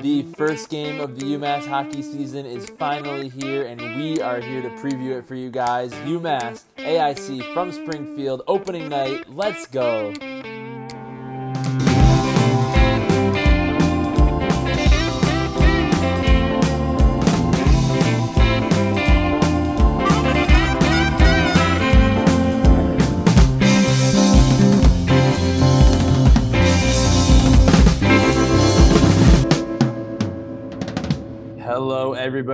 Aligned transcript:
The 0.00 0.22
first 0.36 0.70
game 0.70 1.00
of 1.00 1.18
the 1.18 1.26
UMass 1.34 1.66
hockey 1.66 2.02
season 2.02 2.46
is 2.46 2.70
finally 2.78 3.28
here, 3.28 3.64
and 3.64 3.80
we 3.96 4.20
are 4.20 4.40
here 4.40 4.62
to 4.62 4.68
preview 4.76 5.18
it 5.18 5.26
for 5.26 5.34
you 5.34 5.50
guys. 5.50 5.92
UMass 5.92 6.62
AIC 6.76 7.52
from 7.52 7.72
Springfield, 7.72 8.42
opening 8.46 8.88
night. 8.88 9.28
Let's 9.28 9.66
go. 9.66 10.14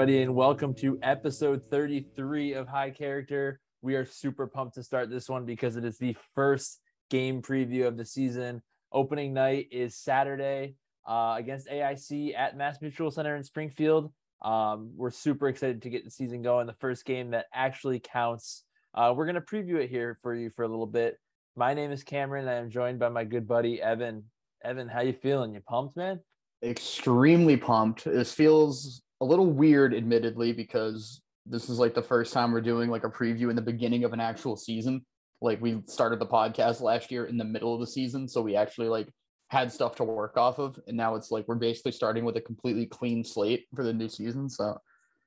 Everybody, 0.04 0.22
and 0.22 0.34
welcome 0.34 0.74
to 0.74 0.98
episode 1.02 1.62
33 1.70 2.52
of 2.52 2.68
High 2.68 2.90
Character. 2.90 3.58
We 3.80 3.94
are 3.94 4.04
super 4.04 4.46
pumped 4.46 4.74
to 4.74 4.82
start 4.82 5.08
this 5.08 5.30
one 5.30 5.46
because 5.46 5.76
it 5.76 5.84
is 5.86 5.96
the 5.96 6.14
first 6.34 6.82
game 7.08 7.40
preview 7.40 7.86
of 7.86 7.96
the 7.96 8.04
season. 8.04 8.60
Opening 8.92 9.32
night 9.32 9.68
is 9.72 9.96
Saturday 9.96 10.74
uh, 11.08 11.36
against 11.38 11.70
AIC 11.70 12.36
at 12.36 12.58
MassMutual 12.58 13.14
Center 13.14 13.34
in 13.34 13.44
Springfield. 13.44 14.12
Um, 14.42 14.90
we're 14.94 15.10
super 15.10 15.48
excited 15.48 15.80
to 15.80 15.88
get 15.88 16.04
the 16.04 16.10
season 16.10 16.42
going. 16.42 16.66
The 16.66 16.74
first 16.74 17.06
game 17.06 17.30
that 17.30 17.46
actually 17.54 17.98
counts. 17.98 18.64
Uh, 18.92 19.14
we're 19.16 19.24
going 19.24 19.36
to 19.36 19.40
preview 19.40 19.76
it 19.76 19.88
here 19.88 20.18
for 20.20 20.34
you 20.34 20.50
for 20.50 20.64
a 20.66 20.68
little 20.68 20.86
bit. 20.86 21.16
My 21.56 21.72
name 21.72 21.92
is 21.92 22.04
Cameron. 22.04 22.46
I 22.46 22.56
am 22.56 22.68
joined 22.68 22.98
by 22.98 23.08
my 23.08 23.24
good 23.24 23.48
buddy 23.48 23.80
Evin. 23.82 24.24
Evin, 24.66 24.92
how 24.92 25.00
you 25.00 25.14
feeling? 25.14 25.54
You 25.54 25.60
pumped, 25.66 25.96
man? 25.96 26.20
extremely 26.64 27.56
pumped. 27.56 28.04
This 28.04 28.32
feels 28.32 29.02
a 29.24 29.26
little 29.26 29.50
weird, 29.50 29.94
admittedly, 29.94 30.52
because 30.52 31.22
this 31.46 31.70
is 31.70 31.78
like 31.78 31.94
the 31.94 32.02
first 32.02 32.34
time 32.34 32.52
we're 32.52 32.60
doing 32.60 32.90
like 32.90 33.04
a 33.04 33.10
preview 33.10 33.48
in 33.48 33.56
the 33.56 33.62
beginning 33.62 34.04
of 34.04 34.12
an 34.12 34.20
actual 34.20 34.54
season. 34.54 35.04
Like 35.40 35.62
we 35.62 35.80
started 35.86 36.18
the 36.18 36.26
podcast 36.26 36.82
last 36.82 37.10
year 37.10 37.24
in 37.24 37.38
the 37.38 37.44
middle 37.44 37.72
of 37.72 37.80
the 37.80 37.86
season, 37.86 38.28
so 38.28 38.42
we 38.42 38.54
actually 38.54 38.88
like 38.88 39.08
had 39.48 39.72
stuff 39.72 39.96
to 39.96 40.04
work 40.04 40.36
off 40.36 40.58
of, 40.58 40.78
and 40.86 40.96
now 40.96 41.14
it's 41.14 41.30
like 41.30 41.48
we're 41.48 41.54
basically 41.54 41.92
starting 41.92 42.26
with 42.26 42.36
a 42.36 42.40
completely 42.42 42.84
clean 42.84 43.24
slate 43.24 43.64
for 43.74 43.82
the 43.82 43.94
new 43.94 44.10
season. 44.10 44.50
So 44.50 44.76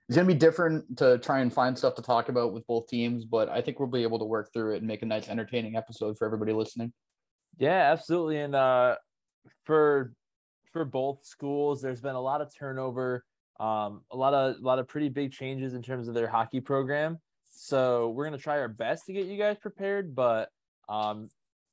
it's 0.07 0.16
gonna 0.16 0.27
be 0.27 0.35
different 0.35 0.97
to 0.97 1.17
try 1.17 1.39
and 1.39 1.52
find 1.52 1.75
stuff 1.75 1.95
to 1.95 2.03
talk 2.03 2.29
about 2.29 2.53
with 2.53 2.67
both 2.67 2.85
teams, 2.88 3.25
but 3.25 3.50
I 3.50 3.61
think 3.61 3.79
we'll 3.79 3.89
be 3.89 4.03
able 4.03 4.19
to 4.19 4.25
work 4.25 4.53
through 4.53 4.75
it 4.75 4.77
and 4.77 4.88
make 4.88 5.02
a 5.02 5.07
nice, 5.07 5.27
entertaining 5.27 5.75
episode 5.75 6.19
for 6.19 6.25
everybody 6.25 6.53
listening. 6.53 6.94
Yeah, 7.57 7.91
absolutely. 7.91 8.41
And 8.41 8.53
uh, 8.53 8.95
for 9.66 10.13
for 10.72 10.85
both 10.85 11.25
schools, 11.25 11.81
there's 11.81 12.02
been 12.02 12.16
a 12.16 12.22
lot 12.22 12.41
of 12.41 12.52
turnover 12.55 13.23
um, 13.59 14.02
a 14.11 14.17
lot 14.17 14.33
of 14.33 14.58
a 14.58 14.61
lot 14.61 14.80
of 14.80 14.88
pretty 14.88 15.09
big 15.09 15.31
changes 15.31 15.73
in 15.73 15.81
terms 15.81 16.08
of 16.08 16.13
their 16.13 16.27
hockey 16.27 16.61
program. 16.61 17.19
So 17.50 18.09
we're 18.09 18.25
gonna 18.25 18.38
try 18.38 18.59
our 18.59 18.67
best 18.67 19.05
to 19.05 19.13
get 19.13 19.25
you 19.25 19.38
guys 19.38 19.58
prepared, 19.58 20.16
but 20.16 20.50
um, 20.89 21.30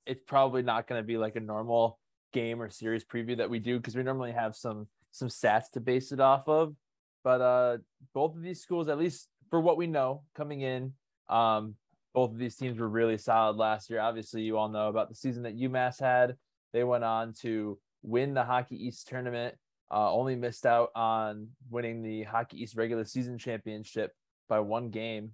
it's 0.07 0.23
probably 0.27 0.63
not 0.63 0.87
gonna 0.87 1.03
be 1.03 1.19
like 1.19 1.37
a 1.37 1.41
normal 1.41 1.99
game 2.33 2.61
or 2.61 2.71
series 2.71 3.05
preview 3.05 3.37
that 3.37 3.51
we 3.51 3.59
do 3.59 3.79
because 3.79 3.95
we 3.95 4.03
normally 4.03 4.33
have 4.33 4.57
some 4.57 4.87
some 5.13 5.29
stats 5.29 5.71
to 5.73 5.81
base 5.81 6.11
it 6.11 6.21
off 6.21 6.49
of. 6.49 6.75
But 7.23 7.41
uh, 7.41 7.79
both 8.13 8.37
of 8.37 8.43
these 8.43 8.61
schools, 8.61 8.89
at 8.89 8.99
least 8.99 9.29
for 9.51 9.61
what 9.61 9.77
we 9.77 9.87
know 9.87 10.23
coming 10.35 10.61
in, 10.61 10.93
um, 11.29 11.75
both 12.13 12.31
of 12.31 12.39
these 12.39 12.57
teams 12.57 12.79
were 12.79 12.89
really 12.89 13.19
solid 13.19 13.57
last 13.57 13.91
year. 13.91 14.01
Obviously, 14.01 14.43
you 14.43 14.59
all 14.59 14.69
know 14.69 14.89
about 14.89 15.09
the 15.09 15.15
season 15.15 15.43
that 15.45 15.57
UMass 15.57 16.01
had. 16.01 16.37
They 16.73 16.85
went 16.85 17.05
on 17.05 17.33
to 17.41 17.79
win 18.03 18.35
the 18.35 18.45
Hockey 18.45 18.77
East 18.87 19.09
tournament 19.09 19.55
uh, 19.95 20.13
only 20.13 20.35
missed 20.35 20.67
out 20.67 20.91
on 20.97 21.49
winning 21.71 22.03
the 22.03 22.25
Hockey 22.25 22.61
East 22.63 22.77
regular 22.77 23.05
season 23.05 23.39
championship 23.39 24.13
by 24.49 24.59
one 24.59 24.91
game. 24.91 25.31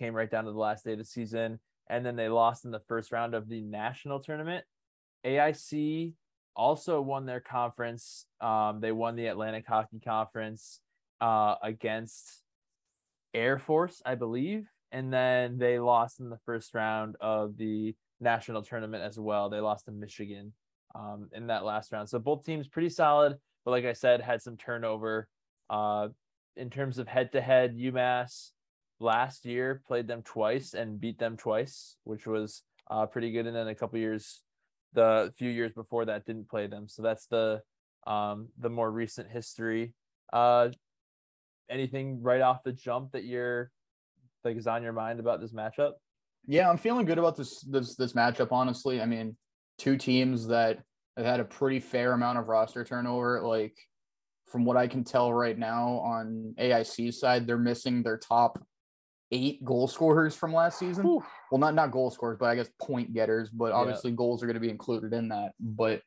Came 0.00 0.14
right 0.14 0.30
down 0.30 0.46
to 0.46 0.52
the 0.52 0.58
last 0.58 0.84
day 0.84 0.92
of 0.92 0.98
the 0.98 1.04
season, 1.04 1.60
and 1.88 2.04
then 2.04 2.16
they 2.16 2.28
lost 2.28 2.64
in 2.64 2.72
the 2.72 2.80
first 2.80 3.12
round 3.12 3.34
of 3.34 3.48
the 3.48 3.60
national 3.60 4.18
tournament. 4.18 4.64
AIC 5.24 6.14
also 6.56 7.00
won 7.00 7.24
their 7.24 7.40
conference. 7.40 8.26
Um, 8.40 8.80
they 8.80 8.90
won 8.90 9.14
the 9.14 9.26
Atlantic 9.26 9.64
Hockey 9.68 10.00
Conference 10.00 10.80
uh, 11.20 11.54
against 11.62 12.42
Air 13.32 13.58
Force, 13.58 14.02
I 14.04 14.16
believe, 14.16 14.66
and 14.90 15.12
then 15.12 15.58
they 15.58 15.78
lost 15.78 16.18
in 16.18 16.30
the 16.30 16.38
first 16.46 16.74
round 16.74 17.16
of 17.20 17.56
the 17.56 17.94
national 18.20 18.62
tournament 18.62 19.04
as 19.04 19.20
well. 19.20 19.50
They 19.50 19.60
lost 19.60 19.84
to 19.84 19.92
Michigan 19.92 20.52
um, 20.96 21.28
in 21.32 21.46
that 21.46 21.64
last 21.64 21.92
round. 21.92 22.08
So 22.08 22.18
both 22.18 22.44
teams 22.44 22.66
pretty 22.66 22.88
solid 22.88 23.36
but 23.70 23.76
like 23.76 23.84
I 23.84 23.92
said, 23.92 24.20
had 24.20 24.42
some 24.42 24.56
turnover. 24.56 25.28
Uh, 25.68 26.08
in 26.56 26.70
terms 26.70 26.98
of 26.98 27.06
head 27.06 27.30
to 27.32 27.40
head, 27.40 27.76
UMass 27.76 28.50
last 28.98 29.46
year 29.46 29.80
played 29.86 30.08
them 30.08 30.22
twice 30.22 30.74
and 30.74 31.00
beat 31.00 31.18
them 31.20 31.36
twice, 31.36 31.94
which 32.02 32.26
was 32.26 32.64
uh, 32.90 33.06
pretty 33.06 33.30
good. 33.30 33.46
And 33.46 33.54
then 33.54 33.68
a 33.68 33.74
couple 33.74 34.00
years, 34.00 34.42
the 34.92 35.32
few 35.38 35.48
years 35.48 35.72
before 35.72 36.06
that, 36.06 36.26
didn't 36.26 36.48
play 36.48 36.66
them. 36.66 36.88
So 36.88 37.02
that's 37.02 37.26
the 37.26 37.62
um, 38.06 38.48
the 38.58 38.68
more 38.68 38.90
recent 38.90 39.30
history. 39.30 39.94
Uh, 40.32 40.70
anything 41.70 42.20
right 42.22 42.40
off 42.40 42.64
the 42.64 42.72
jump 42.72 43.12
that 43.12 43.22
you're 43.22 43.70
like 44.42 44.56
is 44.56 44.66
on 44.66 44.82
your 44.82 44.92
mind 44.92 45.20
about 45.20 45.40
this 45.40 45.52
matchup? 45.52 45.92
Yeah, 46.48 46.68
I'm 46.68 46.78
feeling 46.78 47.06
good 47.06 47.18
about 47.18 47.36
this 47.36 47.60
this 47.60 47.94
this 47.94 48.14
matchup. 48.14 48.48
Honestly, 48.50 49.00
I 49.00 49.06
mean, 49.06 49.36
two 49.78 49.96
teams 49.96 50.48
that 50.48 50.80
have 51.16 51.26
had 51.26 51.40
a 51.40 51.44
pretty 51.44 51.80
fair 51.80 52.12
amount 52.12 52.38
of 52.38 52.48
roster 52.48 52.84
turnover. 52.84 53.40
Like 53.40 53.76
from 54.46 54.64
what 54.64 54.76
I 54.76 54.86
can 54.86 55.04
tell 55.04 55.32
right 55.32 55.58
now 55.58 56.00
on 56.04 56.54
AIC 56.58 57.14
side, 57.14 57.46
they're 57.46 57.58
missing 57.58 58.02
their 58.02 58.18
top 58.18 58.58
eight 59.32 59.64
goal 59.64 59.86
scorers 59.86 60.34
from 60.34 60.52
last 60.52 60.78
season. 60.78 61.04
Whew. 61.04 61.24
Well, 61.50 61.58
not 61.58 61.74
not 61.74 61.90
goal 61.90 62.10
scorers, 62.10 62.38
but 62.38 62.46
I 62.46 62.56
guess 62.56 62.68
point 62.80 63.12
getters. 63.12 63.48
But 63.50 63.72
obviously, 63.72 64.10
yeah. 64.10 64.16
goals 64.16 64.42
are 64.42 64.46
going 64.46 64.54
to 64.54 64.60
be 64.60 64.70
included 64.70 65.12
in 65.12 65.28
that. 65.28 65.52
But 65.60 66.02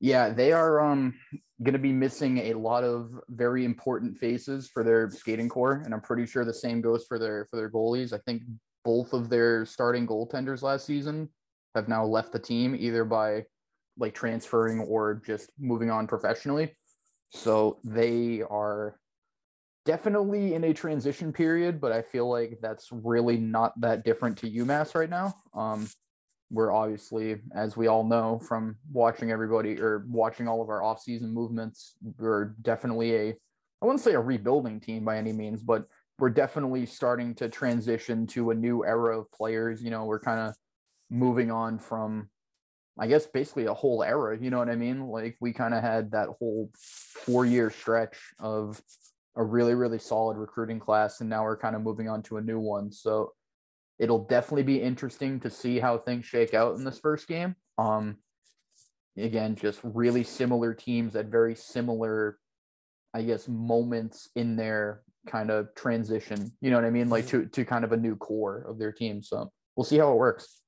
yeah, 0.00 0.30
they 0.30 0.52
are 0.52 0.80
um 0.80 1.14
going 1.62 1.72
to 1.74 1.78
be 1.78 1.92
missing 1.92 2.38
a 2.38 2.54
lot 2.54 2.84
of 2.84 3.18
very 3.28 3.64
important 3.64 4.18
faces 4.18 4.68
for 4.68 4.82
their 4.82 5.10
skating 5.10 5.48
core, 5.48 5.82
and 5.84 5.94
I'm 5.94 6.00
pretty 6.00 6.26
sure 6.26 6.44
the 6.44 6.54
same 6.54 6.80
goes 6.80 7.04
for 7.06 7.18
their 7.18 7.46
for 7.50 7.56
their 7.56 7.70
goalies. 7.70 8.12
I 8.12 8.18
think 8.26 8.42
both 8.84 9.12
of 9.12 9.28
their 9.28 9.64
starting 9.64 10.06
goaltenders 10.06 10.62
last 10.62 10.84
season 10.86 11.28
have 11.74 11.88
now 11.88 12.04
left 12.04 12.32
the 12.32 12.38
team 12.38 12.76
either 12.78 13.04
by 13.04 13.44
like 13.98 14.14
transferring 14.14 14.80
or 14.80 15.22
just 15.26 15.50
moving 15.58 15.90
on 15.90 16.06
professionally. 16.06 16.74
So 17.30 17.78
they 17.84 18.42
are 18.48 18.98
definitely 19.84 20.54
in 20.54 20.64
a 20.64 20.72
transition 20.72 21.32
period, 21.32 21.80
but 21.80 21.92
I 21.92 22.02
feel 22.02 22.28
like 22.28 22.58
that's 22.62 22.88
really 22.90 23.38
not 23.38 23.78
that 23.80 24.04
different 24.04 24.38
to 24.38 24.50
UMass 24.50 24.94
right 24.94 25.10
now. 25.10 25.34
Um, 25.54 25.88
we're 26.50 26.72
obviously, 26.72 27.40
as 27.54 27.76
we 27.76 27.88
all 27.88 28.04
know 28.04 28.38
from 28.38 28.76
watching 28.92 29.30
everybody 29.30 29.80
or 29.80 30.04
watching 30.08 30.46
all 30.46 30.62
of 30.62 30.68
our 30.68 30.82
off-season 30.82 31.32
movements, 31.32 31.94
we're 32.18 32.54
definitely 32.62 33.16
a 33.16 33.34
I 33.82 33.86
wouldn't 33.86 34.02
say 34.02 34.14
a 34.14 34.20
rebuilding 34.20 34.80
team 34.80 35.04
by 35.04 35.18
any 35.18 35.32
means, 35.32 35.62
but 35.62 35.86
we're 36.18 36.30
definitely 36.30 36.86
starting 36.86 37.34
to 37.34 37.50
transition 37.50 38.26
to 38.28 38.50
a 38.50 38.54
new 38.54 38.82
era 38.82 39.18
of 39.18 39.30
players. 39.30 39.82
You 39.82 39.90
know, 39.90 40.06
we're 40.06 40.20
kind 40.20 40.40
of 40.40 40.54
moving 41.10 41.50
on 41.50 41.78
from 41.78 42.30
I 42.98 43.06
guess 43.08 43.26
basically 43.26 43.66
a 43.66 43.74
whole 43.74 44.02
era. 44.02 44.38
You 44.40 44.50
know 44.50 44.58
what 44.58 44.68
I 44.68 44.76
mean? 44.76 45.08
Like 45.08 45.36
we 45.40 45.52
kind 45.52 45.74
of 45.74 45.82
had 45.82 46.12
that 46.12 46.28
whole 46.38 46.70
four 46.76 47.44
year 47.44 47.70
stretch 47.70 48.16
of 48.38 48.80
a 49.36 49.42
really, 49.42 49.74
really 49.74 49.98
solid 49.98 50.36
recruiting 50.36 50.78
class, 50.78 51.20
and 51.20 51.28
now 51.28 51.42
we're 51.42 51.56
kind 51.56 51.74
of 51.74 51.82
moving 51.82 52.08
on 52.08 52.22
to 52.24 52.36
a 52.36 52.42
new 52.42 52.60
one. 52.60 52.92
So 52.92 53.32
it'll 53.98 54.24
definitely 54.24 54.62
be 54.62 54.80
interesting 54.80 55.40
to 55.40 55.50
see 55.50 55.78
how 55.78 55.98
things 55.98 56.24
shake 56.24 56.54
out 56.54 56.76
in 56.76 56.84
this 56.84 56.98
first 56.98 57.26
game. 57.26 57.56
Um, 57.78 58.18
again, 59.16 59.56
just 59.56 59.80
really 59.82 60.22
similar 60.22 60.74
teams 60.74 61.16
at 61.16 61.26
very 61.26 61.54
similar, 61.56 62.38
I 63.12 63.22
guess, 63.22 63.48
moments 63.48 64.28
in 64.36 64.56
their 64.56 65.02
kind 65.26 65.50
of 65.50 65.74
transition. 65.74 66.52
You 66.60 66.70
know 66.70 66.76
what 66.76 66.84
I 66.84 66.90
mean? 66.90 67.08
Like 67.08 67.26
mm-hmm. 67.26 67.42
to 67.42 67.48
to 67.48 67.64
kind 67.64 67.84
of 67.84 67.92
a 67.92 67.96
new 67.96 68.14
core 68.16 68.66
of 68.68 68.78
their 68.78 68.92
team. 68.92 69.22
So 69.22 69.50
we'll 69.74 69.84
see 69.84 69.98
how 69.98 70.12
it 70.12 70.16
works. 70.16 70.60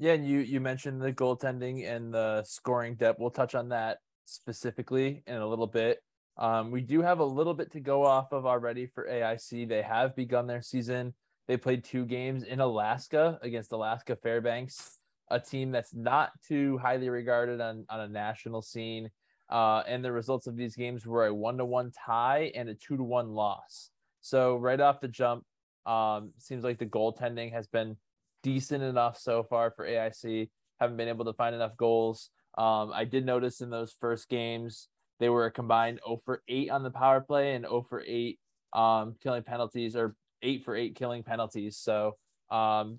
Yeah, 0.00 0.14
and 0.14 0.26
you 0.26 0.38
you 0.38 0.60
mentioned 0.60 1.02
the 1.02 1.12
goaltending 1.12 1.86
and 1.86 2.12
the 2.12 2.42
scoring 2.44 2.94
depth. 2.94 3.20
We'll 3.20 3.30
touch 3.30 3.54
on 3.54 3.68
that 3.68 3.98
specifically 4.24 5.22
in 5.26 5.36
a 5.36 5.46
little 5.46 5.66
bit. 5.66 5.98
Um, 6.38 6.70
we 6.70 6.80
do 6.80 7.02
have 7.02 7.18
a 7.18 7.24
little 7.24 7.52
bit 7.52 7.70
to 7.72 7.80
go 7.80 8.02
off 8.02 8.32
of 8.32 8.46
already 8.46 8.86
for 8.86 9.06
AIC. 9.06 9.68
They 9.68 9.82
have 9.82 10.16
begun 10.16 10.46
their 10.46 10.62
season. 10.62 11.12
They 11.48 11.58
played 11.58 11.84
two 11.84 12.06
games 12.06 12.44
in 12.44 12.60
Alaska 12.60 13.38
against 13.42 13.72
Alaska 13.72 14.16
Fairbanks, 14.16 15.00
a 15.30 15.38
team 15.38 15.70
that's 15.70 15.92
not 15.94 16.30
too 16.48 16.78
highly 16.78 17.10
regarded 17.10 17.60
on, 17.60 17.84
on 17.90 18.00
a 18.00 18.08
national 18.08 18.62
scene. 18.62 19.10
Uh, 19.50 19.82
and 19.86 20.02
the 20.02 20.12
results 20.12 20.46
of 20.46 20.56
these 20.56 20.76
games 20.76 21.06
were 21.06 21.26
a 21.26 21.34
one 21.34 21.58
to 21.58 21.66
one 21.66 21.92
tie 22.06 22.50
and 22.54 22.70
a 22.70 22.74
two 22.74 22.96
to 22.96 23.02
one 23.02 23.34
loss. 23.34 23.90
So 24.22 24.56
right 24.56 24.80
off 24.80 25.00
the 25.00 25.08
jump, 25.08 25.44
um, 25.84 26.32
seems 26.38 26.64
like 26.64 26.78
the 26.78 26.86
goaltending 26.86 27.52
has 27.52 27.66
been 27.66 27.98
decent 28.42 28.82
enough 28.82 29.18
so 29.18 29.42
far 29.42 29.70
for 29.70 29.86
AIC. 29.86 30.48
Haven't 30.78 30.96
been 30.96 31.08
able 31.08 31.24
to 31.26 31.32
find 31.32 31.54
enough 31.54 31.76
goals. 31.76 32.30
Um, 32.56 32.90
I 32.92 33.04
did 33.04 33.24
notice 33.24 33.60
in 33.60 33.70
those 33.70 33.94
first 34.00 34.28
games 34.28 34.88
they 35.18 35.28
were 35.28 35.46
a 35.46 35.50
combined 35.50 36.00
0 36.06 36.20
for 36.24 36.42
8 36.48 36.70
on 36.70 36.82
the 36.82 36.90
power 36.90 37.20
play 37.20 37.54
and 37.54 37.64
0 37.64 37.86
for 37.88 38.02
8 38.06 38.38
um, 38.72 39.14
killing 39.22 39.42
penalties 39.42 39.94
or 39.94 40.16
8 40.42 40.64
for 40.64 40.74
8 40.74 40.94
killing 40.94 41.22
penalties. 41.22 41.76
So 41.76 42.16
um, 42.50 42.98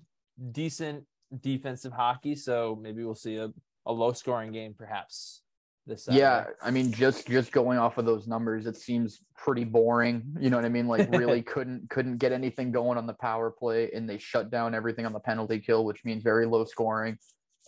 decent 0.52 1.04
defensive 1.40 1.92
hockey. 1.92 2.36
So 2.36 2.78
maybe 2.80 3.04
we'll 3.04 3.14
see 3.14 3.36
a, 3.36 3.52
a 3.86 3.92
low 3.92 4.12
scoring 4.12 4.52
game 4.52 4.74
perhaps 4.76 5.41
this 5.86 6.04
Saturday. 6.04 6.20
yeah 6.20 6.44
i 6.62 6.70
mean 6.70 6.92
just 6.92 7.26
just 7.26 7.50
going 7.50 7.76
off 7.76 7.98
of 7.98 8.04
those 8.04 8.28
numbers 8.28 8.66
it 8.66 8.76
seems 8.76 9.20
pretty 9.42 9.64
boring 9.64 10.22
you 10.38 10.48
know 10.50 10.56
what 10.56 10.64
i 10.64 10.68
mean? 10.68 10.86
Like 10.86 11.10
really 11.10 11.42
couldn't 11.54 11.90
couldn't 11.90 12.18
get 12.18 12.30
anything 12.30 12.70
going 12.70 12.96
on 12.96 13.06
the 13.06 13.14
power 13.14 13.50
play 13.50 13.90
and 13.92 14.08
they 14.08 14.18
shut 14.18 14.50
down 14.50 14.74
everything 14.74 15.04
on 15.04 15.12
the 15.12 15.20
penalty 15.20 15.58
kill 15.58 15.84
which 15.84 16.04
means 16.04 16.22
very 16.22 16.46
low 16.46 16.64
scoring. 16.64 17.18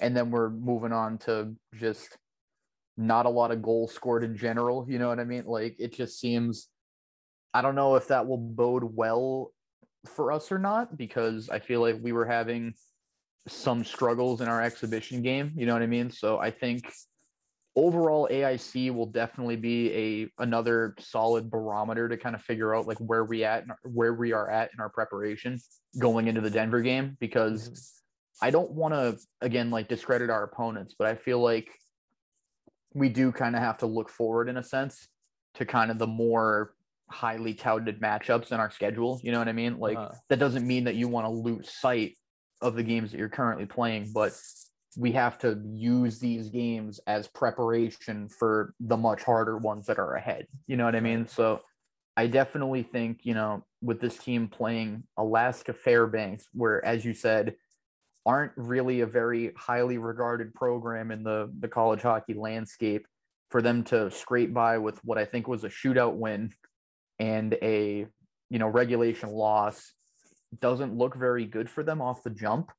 And 0.01 0.17
then 0.17 0.31
we're 0.31 0.51
moving 0.51 0.93
on 0.93 1.19
to 1.19 1.55
just 1.75 2.17
not 2.97 3.27
a 3.27 3.29
lot 3.31 3.51
of 3.51 3.63
goals 3.63 3.93
scored 3.93 4.23
in 4.23 4.37
general 4.37 4.87
you 4.89 5.01
know 5.01 5.09
what 5.09 5.19
i 5.19 5.25
mean? 5.25 5.45
Like 5.47 5.75
it 5.81 5.93
just 5.93 6.21
seems 6.21 6.69
i 7.53 7.61
don't 7.61 7.75
know 7.75 7.97
if 7.97 8.07
that 8.09 8.27
will 8.27 8.39
bode 8.39 8.85
well 8.85 9.53
for 10.07 10.31
us 10.31 10.53
or 10.53 10.59
not 10.59 10.97
because 10.97 11.49
i 11.49 11.59
feel 11.59 11.81
like 11.81 11.97
we 12.01 12.13
were 12.13 12.27
having 12.27 12.75
some 13.49 13.85
struggles 13.85 14.41
in 14.41 14.49
our 14.49 14.63
exhibition 14.63 15.23
game 15.23 15.53
you 15.57 15.67
know 15.67 15.73
what 15.73 15.83
i 15.83 15.87
mean? 15.87 16.11
So 16.11 16.39
i 16.39 16.53
think 16.53 16.85
overall 17.77 18.29
AIC 18.31 18.95
will 18.95 19.07
definitely 19.07 19.57
be 19.57 19.93
a 19.93 20.43
another 20.43 20.95
solid 20.99 21.51
barometer 21.51 22.09
to 22.09 22.17
kind 22.17 22.35
of 22.35 22.43
figure 22.43 22.75
out 22.75 22.87
like 22.87 22.99
where 22.99 23.25
we 23.25 23.45
at 23.45 23.65
where 23.83 24.15
we 24.15 24.33
are 24.33 24.49
at 24.51 24.71
in 24.73 24.81
our 24.81 24.89
preparation 24.89 25.59
going 25.99 26.29
into 26.29 26.41
the 26.41 26.51
Denver 26.51 26.83
game 26.83 27.17
because 27.21 27.69
mm-hmm. 27.69 28.47
I 28.47 28.51
don't 28.51 28.71
want 28.73 28.95
to 28.95 29.19
again 29.41 29.71
like 29.71 29.89
discredit 29.89 30.31
our 30.31 30.45
opponents, 30.45 30.95
but 30.99 31.09
I 31.09 31.15
feel 31.15 31.41
like 31.41 31.69
we 32.95 33.09
do 33.09 33.33
kind 33.33 33.57
of 33.57 33.63
have 33.63 33.79
to 33.79 33.87
look 33.87 34.09
forward 34.09 34.49
in 34.49 34.57
a 34.57 34.63
sense 34.63 35.09
to 35.55 35.65
kind 35.65 35.91
of 35.91 35.99
the 35.99 36.07
more 36.07 36.75
highly 37.11 37.55
touted 37.55 38.01
matchups 38.01 38.53
in 38.53 38.61
our 38.61 38.71
schedule. 38.71 39.21
You 39.23 39.33
know 39.33 39.39
what 39.39 39.49
I 39.49 39.53
mean? 39.53 39.79
Like 39.79 39.97
uh-huh. 39.97 40.15
that 40.29 40.39
doesn't 40.39 40.67
mean 40.67 40.85
that 40.85 40.95
you 40.95 41.09
want 41.09 41.27
to 41.27 41.31
lose 41.31 41.73
sight 41.73 42.17
of 42.63 42.77
the 42.77 42.83
games 42.83 43.11
that 43.11 43.19
you're 43.19 43.29
currently 43.29 43.67
playing, 43.67 44.11
but 44.15 44.33
we 44.97 45.13
have 45.13 45.39
to 45.39 45.61
use 45.65 46.19
these 46.19 46.49
games 46.49 47.01
as 47.07 47.29
preparation 47.29 48.29
for 48.29 48.75
the 48.81 48.97
much 48.97 49.23
harder 49.23 49.59
ones 49.59 49.87
that 49.87 49.99
are 49.99 50.15
ahead. 50.15 50.47
You 50.67 50.77
know 50.77 50.85
what 50.85 50.97
I 50.97 51.01
mean? 51.01 51.27
So 51.27 51.63
I 52.17 52.27
definitely 52.29 52.83
think, 52.83 53.21
you 53.23 53.35
know, 53.35 53.65
with 53.83 54.01
this 54.01 54.17
team 54.19 54.49
playing 54.49 55.05
Alaska 55.17 55.73
Fairbanks, 55.73 56.49
where, 56.53 56.85
as 56.85 57.05
you 57.05 57.13
said, 57.13 57.57
aren't 58.25 58.53
really 58.57 59.01
a 59.01 59.07
very 59.07 59.53
highly 59.57 59.99
regarded 59.99 60.55
program 60.55 61.11
in 61.11 61.23
the, 61.23 61.53
the 61.61 61.69
college 61.69 62.03
hockey 62.03 62.35
landscape, 62.35 63.07
for 63.51 63.63
them 63.63 63.85
to 63.85 64.11
scrape 64.11 64.53
by 64.53 64.79
with 64.79 64.99
what 65.05 65.19
I 65.19 65.25
think 65.25 65.47
was 65.47 65.63
a 65.63 65.69
shootout 65.69 66.15
win 66.15 66.53
and 67.21 67.55
a, 67.63 68.07
you 68.51 68.59
know, 68.59 68.67
regulation 68.67 69.31
loss 69.31 69.93
doesn't 70.61 70.97
look 70.97 71.15
very 71.15 71.47
good 71.47 71.71
for 71.71 71.85
them 71.85 72.01
off 72.01 72.25
the 72.25 72.31
jump. 72.31 72.73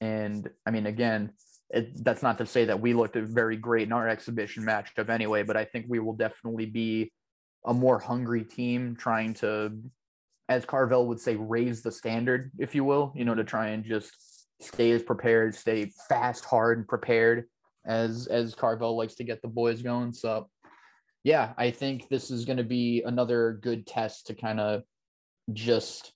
And 0.00 0.50
I 0.66 0.70
mean, 0.72 0.86
again, 0.86 1.32
it, 1.70 2.04
that's 2.04 2.22
not 2.22 2.38
to 2.38 2.46
say 2.46 2.64
that 2.66 2.80
we 2.80 2.94
looked 2.94 3.16
very 3.16 3.56
great 3.56 3.86
in 3.86 3.92
our 3.92 4.08
exhibition 4.08 4.64
matchup 4.64 5.08
anyway, 5.08 5.42
but 5.42 5.56
I 5.56 5.64
think 5.64 5.86
we 5.88 5.98
will 5.98 6.14
definitely 6.14 6.66
be 6.66 7.12
a 7.64 7.74
more 7.74 7.98
hungry 7.98 8.44
team 8.44 8.96
trying 8.96 9.34
to, 9.34 9.72
as 10.48 10.64
Carvel 10.64 11.08
would 11.08 11.20
say, 11.20 11.34
raise 11.34 11.82
the 11.82 11.90
standard, 11.90 12.52
if 12.58 12.74
you 12.74 12.84
will, 12.84 13.12
you 13.16 13.24
know, 13.24 13.34
to 13.34 13.44
try 13.44 13.68
and 13.68 13.84
just 13.84 14.12
stay 14.60 14.92
as 14.92 15.02
prepared, 15.02 15.54
stay 15.54 15.90
fast, 16.08 16.44
hard, 16.44 16.78
and 16.78 16.88
prepared 16.88 17.44
as 17.84 18.26
as 18.26 18.54
Carvel 18.54 18.96
likes 18.96 19.14
to 19.16 19.24
get 19.24 19.42
the 19.42 19.48
boys 19.48 19.82
going. 19.82 20.12
So 20.12 20.48
yeah, 21.24 21.54
I 21.58 21.72
think 21.72 22.08
this 22.08 22.30
is 22.30 22.44
going 22.44 22.58
to 22.58 22.64
be 22.64 23.02
another 23.04 23.58
good 23.60 23.86
test 23.86 24.28
to 24.28 24.34
kind 24.34 24.60
of 24.60 24.82
just 25.52 26.12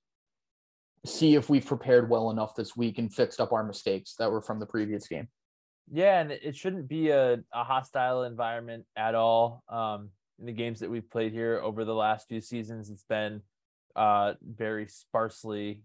see 1.04 1.34
if 1.34 1.48
we've 1.48 1.66
prepared 1.66 2.08
well 2.08 2.30
enough 2.30 2.54
this 2.54 2.76
week 2.76 2.98
and 2.98 3.12
fixed 3.12 3.40
up 3.40 3.52
our 3.52 3.64
mistakes 3.64 4.14
that 4.18 4.30
were 4.30 4.42
from 4.42 4.60
the 4.60 4.66
previous 4.66 5.08
game. 5.08 5.28
Yeah, 5.92 6.20
and 6.20 6.30
it 6.30 6.56
shouldn't 6.56 6.88
be 6.88 7.10
a, 7.10 7.40
a 7.52 7.64
hostile 7.64 8.24
environment 8.24 8.84
at 8.96 9.14
all. 9.14 9.64
Um, 9.68 10.10
in 10.38 10.46
the 10.46 10.52
games 10.52 10.80
that 10.80 10.90
we've 10.90 11.10
played 11.10 11.32
here 11.32 11.60
over 11.62 11.84
the 11.84 11.94
last 11.94 12.28
few 12.28 12.40
seasons, 12.40 12.90
it's 12.90 13.04
been 13.04 13.42
uh, 13.96 14.34
very 14.42 14.86
sparsely 14.86 15.82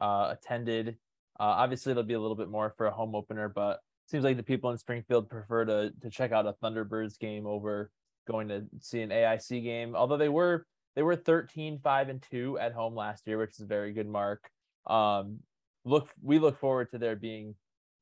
uh, 0.00 0.32
attended. 0.32 0.96
Uh, 1.38 1.58
obviously, 1.58 1.90
it'll 1.90 2.02
be 2.02 2.14
a 2.14 2.20
little 2.20 2.36
bit 2.36 2.48
more 2.48 2.72
for 2.76 2.86
a 2.86 2.92
home 2.92 3.14
opener, 3.14 3.48
but 3.48 3.80
seems 4.06 4.24
like 4.24 4.36
the 4.36 4.42
people 4.42 4.70
in 4.70 4.78
Springfield 4.78 5.28
prefer 5.28 5.64
to 5.64 5.92
to 6.00 6.10
check 6.10 6.32
out 6.32 6.46
a 6.46 6.54
Thunderbirds 6.62 7.18
game 7.18 7.46
over 7.46 7.90
going 8.26 8.48
to 8.48 8.64
see 8.80 9.00
an 9.02 9.10
AIC 9.10 9.62
game. 9.62 9.94
Although 9.94 10.16
they 10.16 10.28
were 10.28 10.66
they 10.94 11.02
were 11.02 11.16
13 11.16 11.80
5 11.82 12.08
and 12.08 12.24
2 12.30 12.58
at 12.58 12.72
home 12.72 12.94
last 12.94 13.26
year, 13.26 13.38
which 13.38 13.50
is 13.50 13.60
a 13.60 13.66
very 13.66 13.92
good 13.92 14.08
mark. 14.08 14.48
Um, 14.86 15.40
look 15.84 16.10
we 16.22 16.38
look 16.38 16.58
forward 16.58 16.90
to 16.90 16.98
there 16.98 17.16
being 17.16 17.54